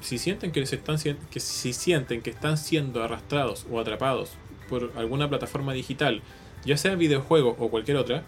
[0.00, 0.98] Si sienten que, se están,
[1.30, 4.32] que si sienten que están siendo arrastrados o atrapados
[4.68, 6.20] por alguna plataforma digital,
[6.64, 8.24] ya sea videojuego o cualquier otra,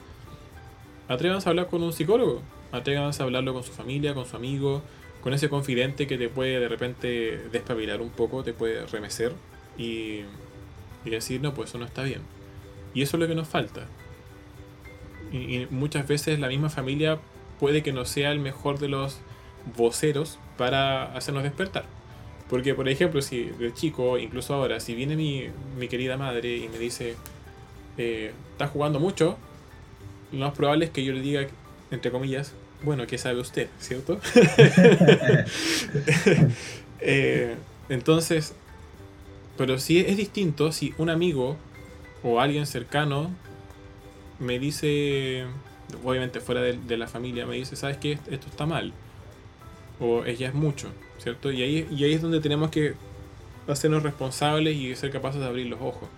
[1.08, 4.82] atrévanse a hablar con un psicólogo, atrévanse a hablarlo con su familia, con su amigo,
[5.22, 9.32] con ese confidente que te puede de repente despabilar un poco, te puede remecer
[9.76, 10.20] y,
[11.04, 12.22] y decir, no, pues eso no está bien.
[12.94, 13.86] Y eso es lo que nos falta
[15.32, 17.18] y, muchas veces la misma familia
[17.58, 19.18] puede que no sea el mejor de los
[19.76, 21.84] voceros para hacernos despertar.
[22.48, 26.68] Porque, por ejemplo, si de chico, incluso ahora, si viene mi, mi querida madre y
[26.68, 27.16] me dice,
[27.98, 29.36] eh, está jugando mucho,
[30.32, 31.46] lo más probable es que yo le diga,
[31.90, 33.68] entre comillas, bueno, ¿qué sabe usted?
[33.78, 34.20] ¿Cierto?
[37.00, 37.54] Eh,
[37.88, 38.54] entonces,
[39.56, 41.56] pero si es distinto si un amigo
[42.24, 43.30] o alguien cercano
[44.38, 45.44] me dice,
[46.04, 48.12] obviamente fuera de, la familia, me dice, ¿sabes qué?
[48.30, 48.92] Esto está mal.
[50.00, 51.50] O ella es mucho, ¿cierto?
[51.50, 52.94] Y ahí, y ahí es donde tenemos que
[53.66, 56.08] hacernos responsables y ser capaces de abrir los ojos.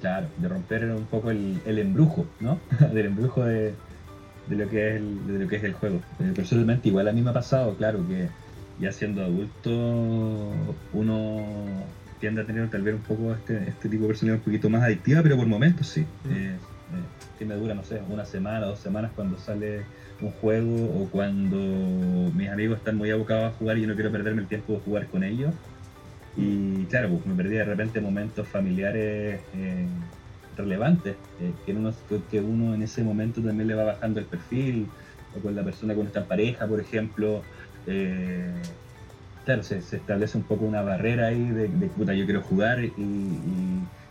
[0.00, 2.60] Claro, de romper un poco el, embrujo, ¿no?
[2.92, 3.72] Del embrujo de,
[4.46, 6.00] de lo que es el, de lo que es el juego.
[6.20, 8.28] Eh, personalmente igual a mí me ha pasado, claro, que
[8.78, 9.70] ya siendo adulto
[10.92, 11.46] uno
[12.20, 14.82] tiende a tener tal vez un poco este, este tipo de personalidad un poquito más
[14.82, 16.00] adictiva, pero por momentos sí.
[16.00, 16.32] Mm.
[16.32, 16.56] Eh,
[17.38, 19.82] que me dura, no sé, una semana, dos semanas cuando sale
[20.20, 21.58] un juego o cuando
[22.34, 24.80] mis amigos están muy abocados a jugar y yo no quiero perderme el tiempo de
[24.80, 25.52] jugar con ellos.
[26.36, 29.86] Y claro, pues me perdí de repente momentos familiares eh,
[30.56, 31.92] relevantes, eh, que, uno,
[32.30, 34.86] que uno en ese momento también le va bajando el perfil,
[35.36, 37.42] o con la persona con esta pareja, por ejemplo.
[37.86, 38.52] Eh,
[39.44, 42.92] claro, se, establece un poco una barrera ahí de, de puta, yo quiero jugar y,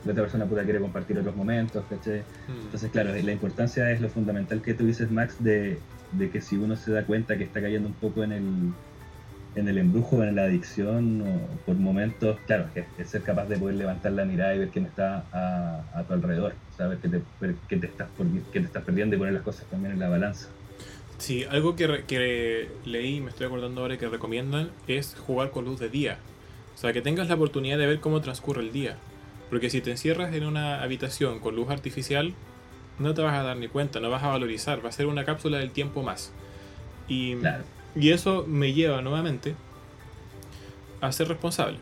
[0.05, 1.83] la otra persona puta quiere compartir otros momentos.
[1.91, 2.51] Mm.
[2.65, 5.79] Entonces, claro, la importancia es lo fundamental que tú dices, Max, de,
[6.11, 8.73] de que si uno se da cuenta que está cayendo un poco en el,
[9.55, 13.75] en el embrujo, en la adicción, o por momentos, claro, es, ser capaz de poder
[13.75, 17.21] levantar la mirada y ver quién está a, tu alrededor, saber que te,
[17.67, 18.07] que, te estás,
[18.51, 20.49] que te estás perdiendo y poner las cosas también en la balanza.
[21.17, 25.79] Sí, algo que, que leí, me estoy acordando ahora que recomiendan, es jugar con luz
[25.79, 26.17] de día.
[26.75, 28.97] O sea, que tengas la oportunidad de ver cómo transcurre el día.
[29.49, 32.34] Porque si te encierras en una habitación con luz artificial,
[32.99, 35.25] no te vas a dar ni cuenta, no vas a valorizar, va a ser una
[35.25, 36.31] cápsula del tiempo más.
[37.08, 37.63] Y claro.
[37.95, 39.55] Y eso me lleva nuevamente
[40.99, 41.77] a ser responsable.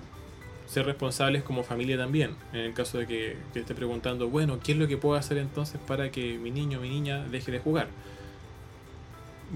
[0.67, 2.35] Ser responsables como familia también.
[2.51, 5.37] En el caso de que, te esté preguntando, bueno, ¿qué es lo que puedo hacer
[5.39, 7.87] entonces para que mi niño o mi niña deje de jugar?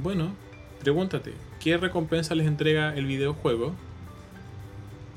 [0.02, 0.34] Bueno,
[0.82, 3.74] pregúntate, ¿qué recompensa les entrega el videojuego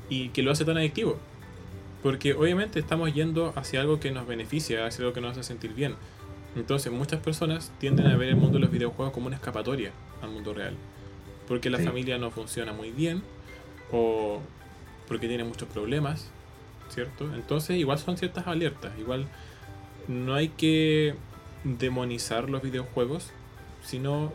[0.09, 1.19] y que lo hace tan adictivo?
[2.03, 5.73] Porque obviamente estamos yendo hacia algo que nos beneficia, hacia algo que nos hace sentir
[5.73, 5.95] bien.
[6.55, 10.31] Entonces muchas personas tienden a ver el mundo de los videojuegos como una escapatoria al
[10.31, 10.75] mundo real
[11.51, 13.21] porque la familia no funciona muy bien
[13.91, 14.39] o
[15.09, 16.29] porque tiene muchos problemas,
[16.89, 17.29] ¿cierto?
[17.35, 19.27] Entonces igual son ciertas alertas, igual
[20.07, 21.13] no hay que
[21.65, 23.31] demonizar los videojuegos,
[23.83, 24.31] sino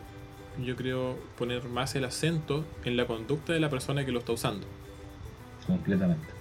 [0.63, 4.33] yo creo poner más el acento en la conducta de la persona que lo está
[4.33, 4.67] usando.
[5.65, 6.36] Completamente.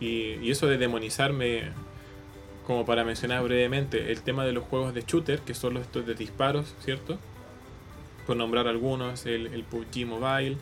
[0.00, 1.70] Y, eso de demonizarme,
[2.66, 6.06] como para mencionar brevemente, el tema de los juegos de shooter, que son los estos
[6.06, 7.18] de disparos, ¿cierto?
[8.26, 10.58] por nombrar algunos, el, el PUBG Mobile,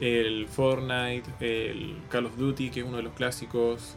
[0.00, 3.96] el Fortnite, el Call of Duty, que es uno de los clásicos.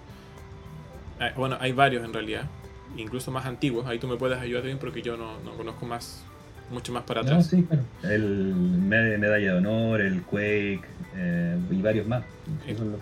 [1.20, 2.48] Ah, bueno, hay varios en realidad,
[2.96, 3.88] incluso más antiguos.
[3.88, 6.24] Ahí tú me puedes ayudar bien porque yo no, conozco más,
[6.72, 7.48] mucho más para atrás.
[7.48, 7.84] sí, claro.
[8.04, 10.82] El Medalla de Honor, el Quake
[11.16, 12.24] eh, y varios más.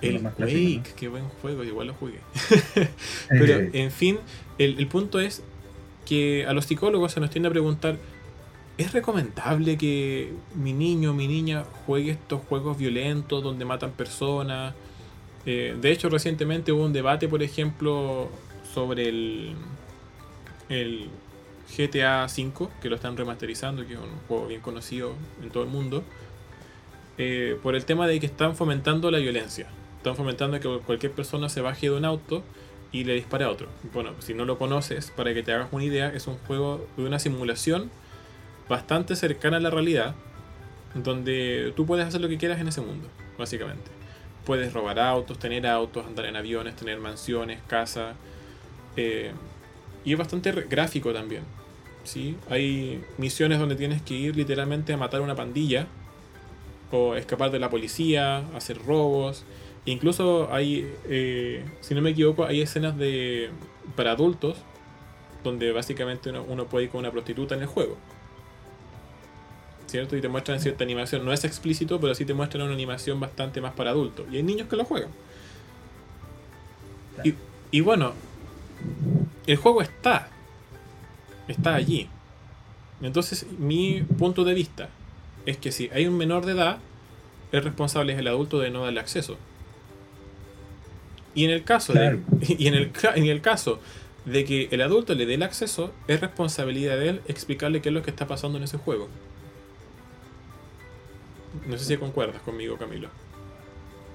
[0.01, 2.19] el Quake, qué buen juego, igual lo jugué.
[3.29, 4.19] Pero en fin,
[4.57, 5.43] el, el punto es
[6.05, 7.97] que a los psicólogos se nos tiende a preguntar
[8.77, 14.73] ¿Es recomendable que mi niño o mi niña juegue estos juegos violentos donde matan personas?
[15.45, 18.29] Eh, de hecho, recientemente hubo un debate, por ejemplo,
[18.73, 19.53] sobre el,
[20.67, 21.07] el
[21.77, 25.69] GTA V, que lo están remasterizando, que es un juego bien conocido en todo el
[25.69, 26.03] mundo,
[27.17, 29.67] eh, por el tema de que están fomentando la violencia.
[29.97, 32.43] Están fomentando que cualquier persona se baje de un auto
[32.91, 33.67] y le dispare a otro.
[33.93, 37.05] Bueno, si no lo conoces, para que te hagas una idea, es un juego de
[37.05, 37.89] una simulación
[38.69, 40.15] bastante cercana a la realidad,
[40.93, 43.91] donde tú puedes hacer lo que quieras en ese mundo, básicamente.
[44.45, 48.15] Puedes robar autos, tener autos, andar en aviones, tener mansiones, casas.
[48.95, 49.31] Eh,
[50.05, 51.43] y es bastante gráfico también.
[52.03, 52.37] ¿sí?
[52.49, 55.87] Hay misiones donde tienes que ir literalmente a matar una pandilla,
[56.91, 59.43] o escapar de la policía, hacer robos.
[59.85, 63.49] incluso hay, eh, si no me equivoco, hay escenas de
[63.95, 64.57] para adultos
[65.43, 67.97] donde básicamente uno, uno puede ir con una prostituta en el juego.
[69.87, 70.17] ¿cierto?
[70.17, 71.23] Y te muestran cierta animación.
[71.23, 74.25] No es explícito, pero sí te muestran una animación bastante más para adultos.
[74.31, 75.09] Y hay niños que lo juegan.
[77.71, 78.13] Y, bueno,
[79.51, 80.29] el juego está.
[81.47, 82.09] Está allí.
[83.01, 84.89] Entonces, mi punto de vista
[85.45, 86.79] es que si hay un menor de edad,
[87.51, 89.37] el responsable es el adulto de no darle acceso.
[91.35, 93.79] Y en el caso de, y en el, en el caso
[94.25, 97.93] de que el adulto le dé el acceso, es responsabilidad de él explicarle qué es
[97.93, 99.07] lo que está pasando en ese juego.
[101.67, 103.09] No sé si concuerdas conmigo, Camilo.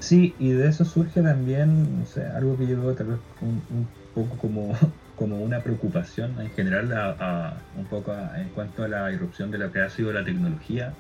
[0.01, 2.05] Sí, y de eso surge también,
[2.35, 4.77] algo que yo veo tal vez un, poco como,
[5.21, 9.71] como una preocupación en general a, un poco en cuanto a la irrupción de lo
[9.71, 10.95] que ha sido la tecnología.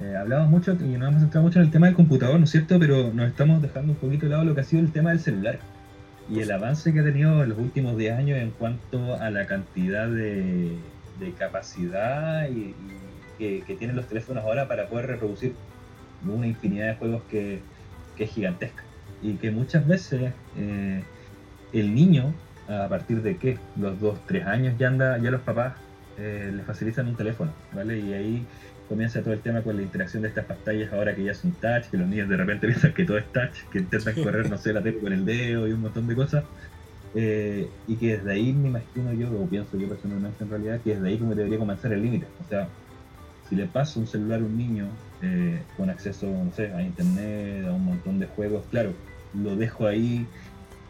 [0.00, 2.50] Eh, hablamos mucho y nos hemos centrado mucho en el tema del computador, ¿no es
[2.50, 2.78] cierto?
[2.78, 5.20] Pero nos estamos dejando un poquito de lado lo que ha sido el tema del
[5.20, 5.58] celular
[6.30, 9.46] y el avance que ha tenido en los últimos 10 años en cuanto a la
[9.46, 10.78] cantidad de,
[11.38, 12.74] capacidad y,
[13.36, 15.52] que, que, tienen los teléfonos ahora para poder reproducir
[16.26, 17.60] una infinidad de juegos que,
[18.18, 18.82] es gigantesca
[19.22, 21.02] y que muchas veces eh,
[21.74, 22.32] el niño,
[22.68, 25.74] a partir de qué, los dos, tres años ya anda, ya los papás
[26.18, 27.98] eh, le facilitan un teléfono, ¿vale?
[27.98, 28.46] Y ahí
[28.88, 31.84] comienza todo el tema con la interacción de estas pantallas ahora que ya son touch,
[31.90, 34.72] que los niños de repente piensan que todo es touch, que intentan correr, no sé,
[34.72, 36.44] la tele con el dedo y un montón de cosas.
[37.14, 40.94] Eh, y que desde ahí me imagino yo, o pienso yo personalmente en realidad, que
[40.94, 42.26] desde ahí como debería comenzar el límite.
[42.44, 42.68] O sea,
[43.48, 44.88] si le paso un celular a un niño
[45.22, 48.92] eh, con acceso, no sé, a internet, a un montón de juegos, claro,
[49.34, 50.26] lo dejo ahí,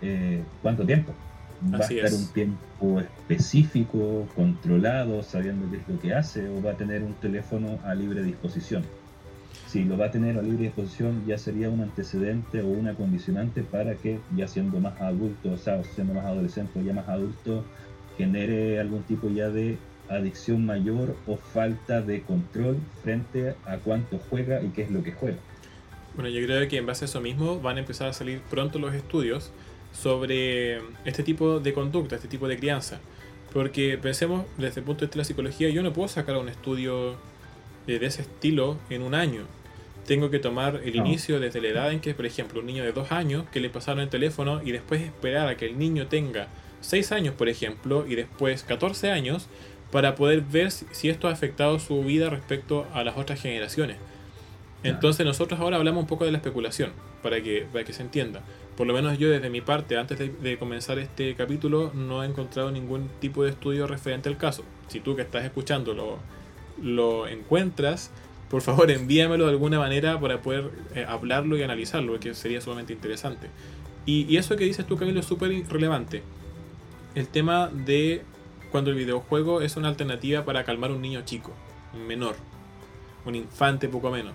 [0.03, 1.15] eh, ¿cuánto tiempo?
[1.63, 6.73] ¿Va a estar un tiempo específico, controlado, sabiendo qué es lo que hace, o va
[6.73, 8.85] a tener un teléfono a libre disposición?
[9.67, 13.63] Si lo va a tener a libre disposición, ya sería un antecedente o una condicionante
[13.63, 17.65] para que, ya siendo más adulto, o sea, siendo más adolescente o ya más adulto,
[18.17, 19.79] genere algún tipo ya de
[20.09, 25.13] adicción mayor o falta de control frente a cuánto juega y qué es lo que
[25.13, 25.39] juega.
[26.15, 28.79] Bueno, yo creo que en base a eso mismo van a empezar a salir pronto
[28.79, 29.53] los estudios
[30.01, 33.01] sobre este tipo de conducta, este tipo de crianza.
[33.53, 36.49] Porque pensemos desde el punto de vista de la psicología, yo no puedo sacar un
[36.49, 37.17] estudio
[37.87, 39.43] de ese estilo en un año.
[40.07, 42.93] Tengo que tomar el inicio desde la edad en que, por ejemplo, un niño de
[42.93, 46.49] dos años que le pasaron el teléfono y después esperar a que el niño tenga
[46.81, 49.49] 6 años, por ejemplo, y después 14 años
[49.91, 53.97] para poder ver si esto ha afectado su vida respecto a las otras generaciones.
[54.83, 56.93] Entonces nosotros ahora hablamos un poco de la especulación,
[57.23, 58.43] para que, para que se entienda.
[58.79, 62.71] Por lo menos yo desde mi parte, antes de, comenzar este capítulo, no he encontrado
[62.71, 64.63] ningún tipo de estudio referente al caso.
[64.87, 66.19] Si tú que estás escuchando lo,
[66.81, 68.13] lo encuentras,
[68.49, 72.93] por favor envíamelo de alguna manera para poder eh, hablarlo y analizarlo, que sería sumamente
[72.93, 73.49] interesante.
[74.07, 76.23] Y, y eso que dices tú, Camilo, es súper relevante.
[77.17, 78.23] El tema de
[78.71, 81.51] cuando el videojuego es una alternativa para calmar un niño chico,
[81.95, 82.37] un menor,
[83.27, 84.35] un infante poco menos.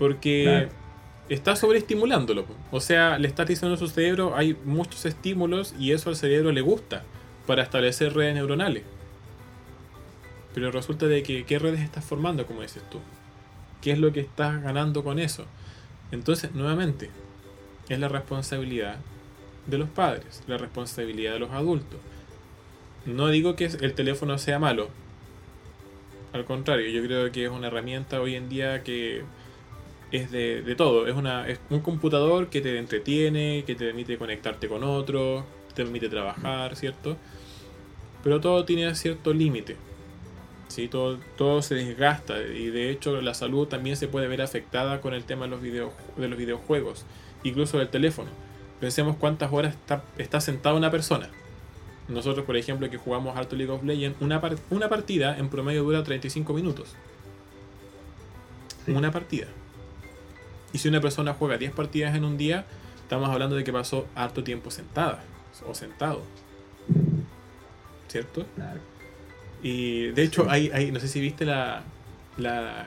[0.00, 0.68] Porque
[1.34, 2.44] está sobreestimulándolo.
[2.70, 6.52] O sea, le estás diciendo a su cerebro, hay muchos estímulos y eso al cerebro
[6.52, 7.04] le gusta
[7.46, 8.82] para establecer redes neuronales.
[10.52, 12.98] Pero resulta de que, ¿qué redes estás formando, como dices tú?
[13.80, 15.46] ¿Qué es lo que estás ganando con eso?
[16.10, 17.10] Entonces, nuevamente,
[17.88, 18.96] es la responsabilidad
[19.66, 22.00] de los padres, la responsabilidad de los adultos.
[23.06, 24.88] No digo que el teléfono sea malo.
[26.32, 29.22] Al contrario, yo creo que es una herramienta hoy en día que
[30.10, 31.06] es de, todo.
[31.06, 35.44] Es, una, es un computador que te entretiene, que te permite conectarte con otros,
[35.74, 37.16] te permite trabajar, ¿cierto?
[38.22, 39.76] Pero todo tiene cierto límite.
[40.68, 40.88] ¿sí?
[40.88, 45.14] Todo, todo se desgasta y de hecho la salud también se puede ver afectada con
[45.14, 47.04] el tema de los, de los videojuegos,
[47.42, 48.30] incluso del teléfono.
[48.80, 51.28] Pensemos cuántas horas está, está sentada una persona.
[52.08, 54.40] Nosotros, por ejemplo, que jugamos Alto League of Legends, una,
[54.70, 56.96] una partida en promedio dura 35 minutos.
[58.88, 59.46] Una partida.
[60.72, 62.64] Y si una persona juega 10 partidas en un día,
[63.02, 65.22] estamos hablando de que pasó harto tiempo sentada
[65.66, 66.22] o sentado.
[68.08, 68.46] ¿Cierto?
[68.54, 68.80] Claro.
[69.62, 71.82] Y de hecho, hay, hay, no sé si viste la,
[72.36, 72.86] la,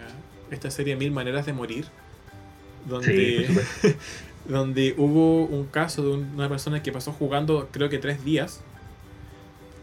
[0.50, 1.86] esta serie Mil Maneras de Morir,
[2.86, 3.48] donde,
[4.46, 8.62] donde hubo un caso de una persona que pasó jugando creo que tres días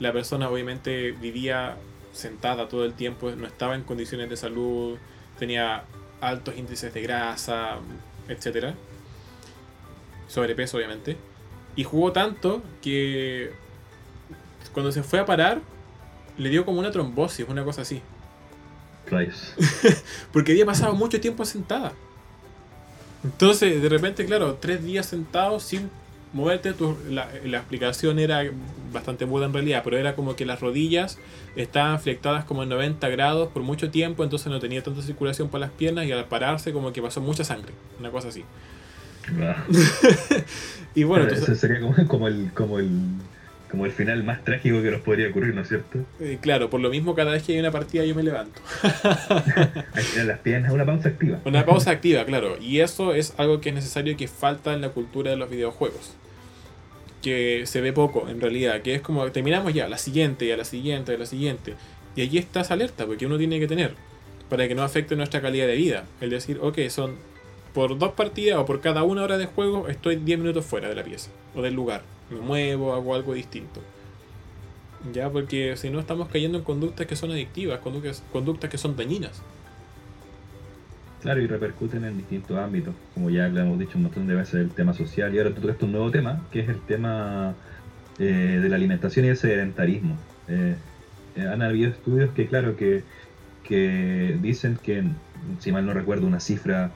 [0.01, 1.77] la persona obviamente vivía
[2.13, 4.99] sentada todo el tiempo, no estaba en condiciones de salud,
[5.39, 5.85] tenía
[6.21, 7.79] altos índices de grasa,
[8.29, 8.75] etcétera,
[10.29, 11.17] sobrepeso obviamente,
[11.77, 13.53] y jugó tanto que
[14.73, 15.61] cuando se fue a parar
[16.39, 18.01] le dio como una trombosis, una cosa así.
[20.33, 21.93] Porque había pasado mucho tiempo sentada.
[23.25, 25.91] Entonces, de repente, claro, tres días sentado sin
[26.33, 26.75] moverte,
[27.09, 28.43] la, la, explicación era
[28.93, 31.19] bastante buena en realidad, pero era como que las rodillas
[31.57, 35.61] estaban flectadas como en 90 grados por mucho tiempo, entonces no tenía tanta circulación por
[35.61, 38.45] las piernas y al pararse como que pasó mucha sangre, una cosa así.
[40.95, 42.91] y bueno, entonces, sería como, como, el, como, el,
[43.71, 45.99] como el final más trágico que nos podría ocurrir, ¿no es cierto?
[46.21, 48.61] Eh, claro, por lo mismo cada vez que hay una partida yo me levanto.
[50.25, 51.39] las piernas, una pausa activa.
[51.45, 52.57] Una pausa activa, claro.
[52.61, 56.17] Y eso es algo que es necesario que falta en la cultura de los videojuegos
[57.23, 60.57] que se ve poco en realidad, que es como terminamos ya, la siguiente, y a
[60.57, 61.75] la siguiente, a la siguiente.
[62.17, 63.95] Y allí estás alerta, porque uno tiene que tener,
[64.49, 66.05] para que no afecte nuestra calidad de vida.
[66.21, 67.17] El decir, ok, son
[67.75, 70.95] por dos partidas o por cada una hora de juego, estoy 10 minutos fuera de
[70.95, 72.03] la pieza o del lugar.
[72.31, 73.81] Me muevo, hago algo distinto.
[75.13, 78.97] Ya, porque si no estamos cayendo en conductas que son adictivas, conductas, conductas que son
[78.97, 79.43] dañinas.
[81.23, 84.55] Claro, y repercuten en distintos ámbitos, como ya le hemos dicho un montón de veces,
[84.55, 85.35] el tema social.
[85.35, 87.55] Y ahora tú traes un nuevo tema, que es el tema
[88.19, 90.17] eh, de la alimentación y el sedentarismo.
[90.49, 90.77] Eh,
[91.37, 93.03] eh, han habido estudios que, claro, que,
[93.65, 95.05] que, dicen que,
[95.59, 96.93] si mal no recuerdo una cifra,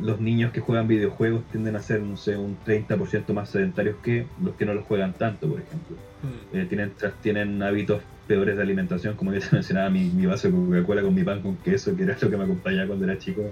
[0.00, 4.26] los niños que juegan videojuegos tienden a ser, no sé, un 30% más sedentarios que
[4.42, 5.96] los que no los juegan tanto, por ejemplo.
[6.22, 6.56] Mm.
[6.56, 6.92] Eh, tienen,
[7.22, 11.14] tienen hábitos peores de alimentación, como ya te mencionaba, mi, mi vaso de Coca-Cola con
[11.14, 13.42] mi pan con queso, que era lo que me acompañaba cuando era chico,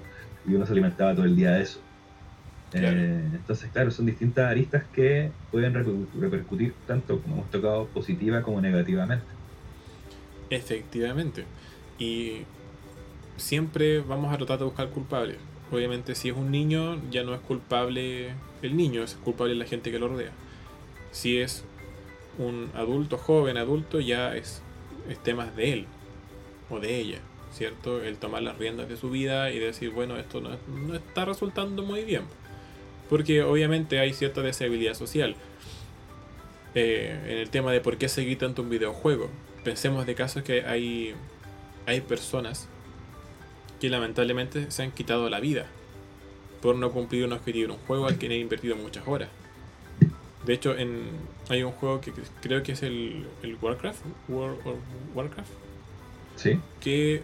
[0.46, 1.80] y uno se alimentaba todo el día de eso.
[2.74, 5.74] Eh, entonces, claro, son distintas aristas que pueden
[6.20, 9.24] repercutir tanto, como hemos tocado, positiva como negativamente.
[10.50, 11.44] Efectivamente.
[11.98, 12.42] Y
[13.36, 15.36] siempre vamos a tratar de buscar culpables.
[15.70, 19.90] Obviamente, si es un niño, ya no es culpable el niño, es culpable la gente
[19.90, 20.32] que lo rodea.
[21.12, 21.64] Si es
[22.38, 24.62] un adulto, joven, adulto, ya es,
[25.08, 25.86] es temas de él
[26.70, 27.18] o de ella,
[27.52, 28.02] ¿cierto?
[28.02, 31.82] El tomar las riendas de su vida y decir, bueno, esto no, no está resultando
[31.82, 32.22] muy bien.
[33.10, 35.36] Porque obviamente hay cierta deshabilidad social.
[36.74, 39.30] Eh, en el tema de por qué seguir tanto un videojuego.
[39.64, 41.14] Pensemos de casos que hay,
[41.86, 42.68] hay personas
[43.80, 45.66] que lamentablemente se han quitado la vida
[46.60, 49.28] por no cumplir un objetivo en un juego al que han invertido muchas horas.
[50.44, 51.02] De hecho, en,
[51.48, 54.00] hay un juego que creo que es el, el Warcraft,
[55.14, 55.50] Warcraft,
[56.36, 56.58] ¿Sí?
[56.80, 57.22] que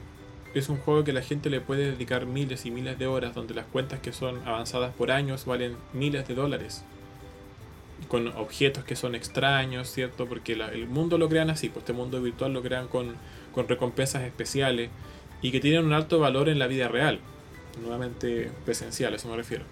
[0.54, 3.54] es un juego que la gente le puede dedicar miles y miles de horas, donde
[3.54, 6.84] las cuentas que son avanzadas por años valen miles de dólares.
[8.08, 10.26] Con objetos que son extraños, ¿cierto?
[10.26, 13.14] Porque el mundo lo crean así, pues este mundo virtual lo crean con,
[13.52, 14.90] con recompensas especiales
[15.44, 17.18] y que tienen un alto valor en la vida real.
[17.82, 19.64] Nuevamente presencial, a eso me refiero.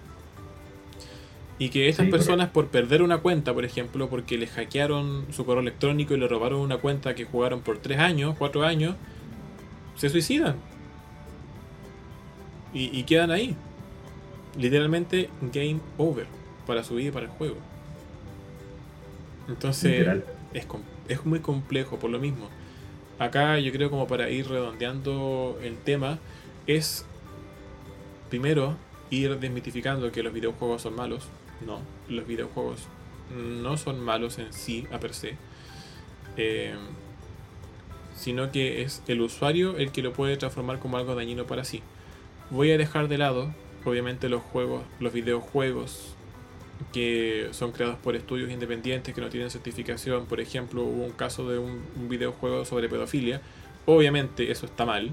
[1.59, 5.63] Y que estas personas por perder una cuenta, por ejemplo, porque le hackearon su correo
[5.63, 8.97] electrónico y le robaron una cuenta que jugaron por 3 años, 4 años,
[9.97, 10.57] se suicidan
[12.75, 13.57] y, quedan ahí.
[14.59, 16.27] Literalmente game over
[16.67, 17.57] para su vida y para el juego.
[19.49, 20.07] Entonces
[20.53, 20.67] es,
[21.09, 22.51] es muy complejo por lo mismo.
[23.23, 26.19] Acá yo creo como para ir redondeando el tema
[26.67, 27.07] es
[28.31, 28.77] primero
[29.11, 31.29] ir desmitificando que los videojuegos son malos.
[31.65, 32.81] No, los videojuegos
[33.33, 35.37] no son malos en sí, a per se.
[36.37, 36.75] Eh,
[38.17, 41.81] sino que es el usuario el que lo puede transformar como algo dañino para sí.
[42.51, 43.55] Voy a dejar de lado,
[43.85, 46.17] obviamente, los juegos, los videojuegos
[46.93, 50.27] que son creados por estudios independientes que no tienen certificación.
[50.27, 53.41] Por ejemplo, hubo un caso de un, videojuego sobre pedofilia.
[53.87, 55.11] Obviamente eso está mal.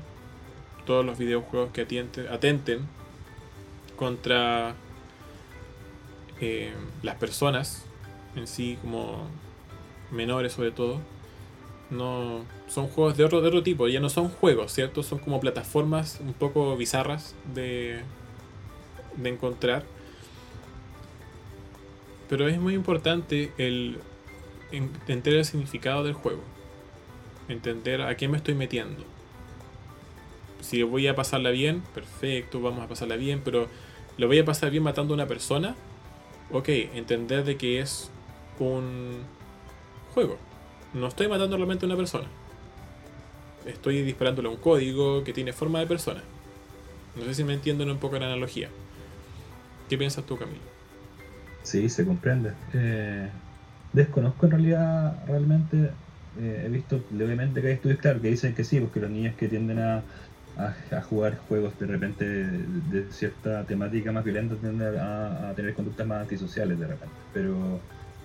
[0.86, 1.82] Todos los videojuegos que
[2.30, 2.88] atenten
[3.95, 4.76] contra
[6.41, 7.86] eh, las personas
[8.36, 9.28] en sí, como
[10.11, 10.99] menores sobre todo,
[11.89, 15.03] no son juegos de otro, de otro tipo, ya no son juegos, ¿cierto?
[15.03, 18.01] Son como plataformas un poco bizarras de,
[19.17, 19.84] de encontrar.
[22.30, 23.99] Pero es muy importante el
[24.71, 26.41] entender el significado del juego.
[27.47, 29.03] Entender a qué me estoy metiendo.
[30.61, 33.67] Si voy a pasarla bien, perfecto, vamos a pasarla bien, pero
[34.17, 35.75] lo voy a pasar bien matando a una persona.
[36.51, 38.11] Ok, entender de que es
[38.59, 39.23] un
[40.13, 40.38] juego
[40.93, 42.27] no estoy matando realmente a una persona.
[43.65, 46.23] Estoy disparándole a un código que tiene forma de persona.
[47.15, 48.69] No sé si me entienden un poco la analogía.
[49.89, 50.78] ¿Qué piensas tú, Camilo?
[51.64, 52.51] Sí, se comprende.
[52.74, 53.30] Eh,
[53.93, 55.91] desconozco en realidad realmente.
[56.39, 59.36] Eh, he visto levemente que hay estudios claro, que dicen que sí, porque los niños
[59.36, 60.03] que tienden a,
[61.10, 66.80] jugar juegos de repente de, cierta temática más violenta tienden a, tener conductas más antisociales
[66.80, 67.16] de repente.
[67.34, 67.80] Pero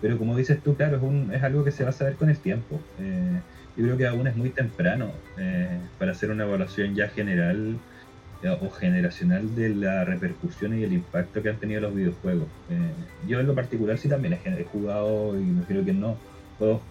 [0.04, 2.28] pero como dices tú, claro, es, un, es algo que se va a saber con
[2.28, 2.78] el tiempo.
[2.98, 3.40] Eh,
[3.74, 7.78] yo creo que aún es muy temprano eh, para hacer una evaluación ya general
[8.60, 12.48] o generacional de la repercusión y el impacto que han tenido los videojuegos.
[13.26, 16.18] yo en lo particular sí también he, jugado, y no creo que no,
[16.58, 16.82] juegos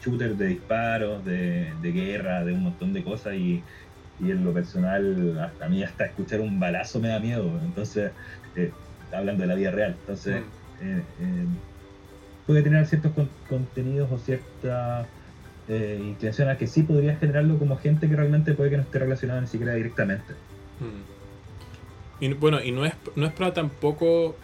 [0.00, 3.62] shooters de disparos, de, de, guerra, de un montón de cosas y,
[4.20, 7.50] y, en lo personal hasta a mí hasta escuchar un balazo me da miedo.
[7.64, 8.12] Entonces,
[9.12, 9.96] hablando de la vida real.
[10.00, 10.42] Entonces,
[10.80, 11.56] mm
[12.46, 13.12] puede tener ciertos
[13.48, 15.06] contenidos o cierta
[15.68, 19.00] eh, inclinación a que sí podría generarlo como gente que realmente puede que no esté
[19.00, 20.34] relacionada ni siquiera directamente.
[20.80, 22.24] Hmm.
[22.24, 24.34] Y bueno, y no es, no es para tampoco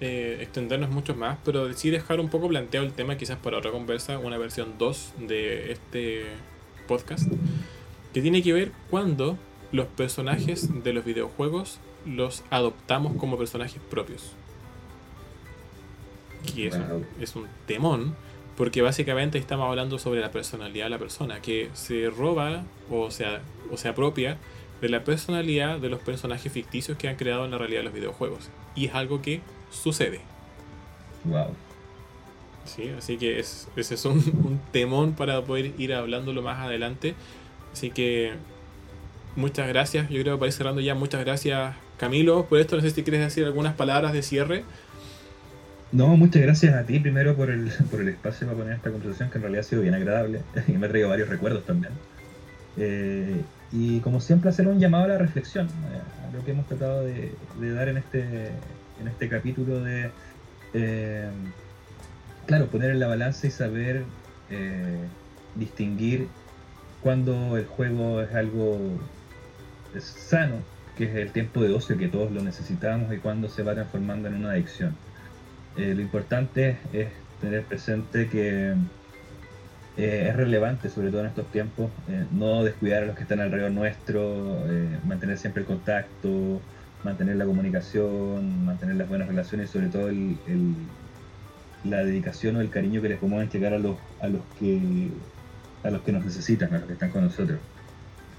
[0.00, 3.70] eh, extendernos mucho más, pero sí dejar un poco planteado el tema, quizás para otra
[3.70, 6.24] conversa, una versión 2 de este
[6.86, 7.30] podcast,
[8.12, 9.38] que tiene que ver cuando
[9.72, 14.32] los personajes de los videojuegos los adoptamos como personajes propios
[16.44, 16.70] que
[17.20, 18.14] es, un, temón,
[18.56, 23.40] porque básicamente estamos hablando sobre la personalidad de la persona, que se roba o, sea,
[23.70, 24.36] o se apropia
[24.80, 27.94] de la personalidad de los personajes ficticios que han creado en la realidad de los
[27.94, 28.50] videojuegos.
[28.74, 30.20] Y es algo que sucede.
[31.24, 31.54] Wow.
[32.64, 37.14] Sí, así que es, ese es un, un temón para poder ir hablándolo más adelante.
[37.72, 38.32] Así que
[39.36, 40.08] muchas gracias.
[40.10, 43.02] Yo creo que para ir cerrando ya, muchas gracias Camilo, por esto no sé si
[43.02, 44.64] quieres decir algunas palabras de cierre.
[45.92, 49.30] No, muchas gracias a ti primero por el, por el espacio para poner esta conversación,
[49.30, 51.92] que en realidad ha sido bien agradable y me ha traído varios recuerdos también.
[52.76, 53.42] Eh,
[53.74, 57.02] y como siempre hacer un llamado a la reflexión, eh, a lo que hemos tratado
[57.02, 58.46] de, dar en este,
[59.00, 60.10] en este capítulo de,
[60.74, 61.28] eh,
[62.46, 64.04] claro, poner en la balanza y saber
[65.56, 66.28] distinguir
[67.02, 68.78] cuando el juego es algo
[69.98, 70.58] sano,
[70.96, 74.28] que es el tiempo de ocio que todos lo necesitamos y cuando se va transformando
[74.28, 74.94] en una adicción.
[75.76, 77.08] lo importante es
[77.40, 78.74] tener presente que
[79.96, 83.40] eh, es relevante, sobre todo en estos tiempos, eh, no descuidar a los que están
[83.40, 86.60] alrededor nuestro, eh, mantener siempre el contacto,
[87.04, 90.36] mantener la comunicación, mantener las buenas relaciones y sobre todo el,
[91.84, 95.08] la dedicación o el cariño que les podemos entregar a los, a los que
[95.84, 97.58] a los que nos necesitan, a los que están con nosotros.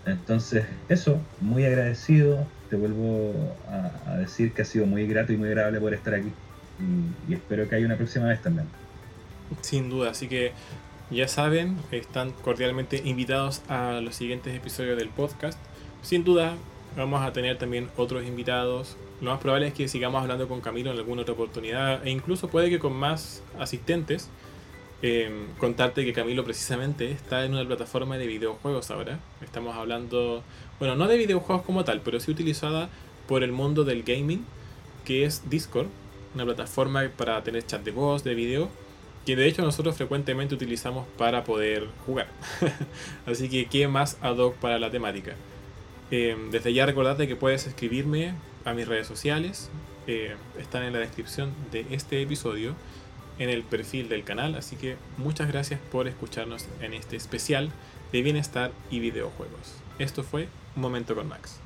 [0.06, 5.50] Entonces, eso, muy agradecido, te vuelvo a, decir que ha sido muy grato y muy
[5.50, 6.32] agradable poder estar aquí
[7.30, 8.68] y espero que haya una próxima vez también.
[9.62, 10.52] Sin duda, así que
[11.12, 15.60] ya saben, están cordialmente invitados a los siguientes episodios del podcast.
[16.02, 16.56] Sin duda,
[16.98, 18.98] vamos a tener también otros invitados.
[19.22, 22.48] Lo más probable es que sigamos hablando con Camilo en alguna otra oportunidad e incluso
[22.48, 24.30] puede que con más asistentes.
[25.02, 29.20] Em, contarte que Camilo precisamente está en una plataforma de videojuegos ahora.
[29.42, 30.42] Estamos hablando,
[30.80, 32.90] bueno, no de videojuegos como tal, pero sí utilizada
[33.28, 34.44] por el mundo del gaming,
[35.04, 35.88] que es Discord,
[36.34, 38.85] una plataforma para tener chat de voz, de video
[39.26, 42.28] que de hecho nosotros frecuentemente utilizamos para poder jugar.
[43.26, 45.36] Así que qué más ad hoc para la temática.
[46.12, 49.70] Eh, desde ya recordarte que puedes escribirme a mis redes sociales,
[50.08, 52.76] eh, están en la descripción de este episodio,
[53.40, 57.72] en el perfil del canal, así que muchas gracias por escucharnos en este especial
[58.12, 59.74] de bienestar y videojuegos.
[60.00, 61.65] Esto fue Un Momento con Max.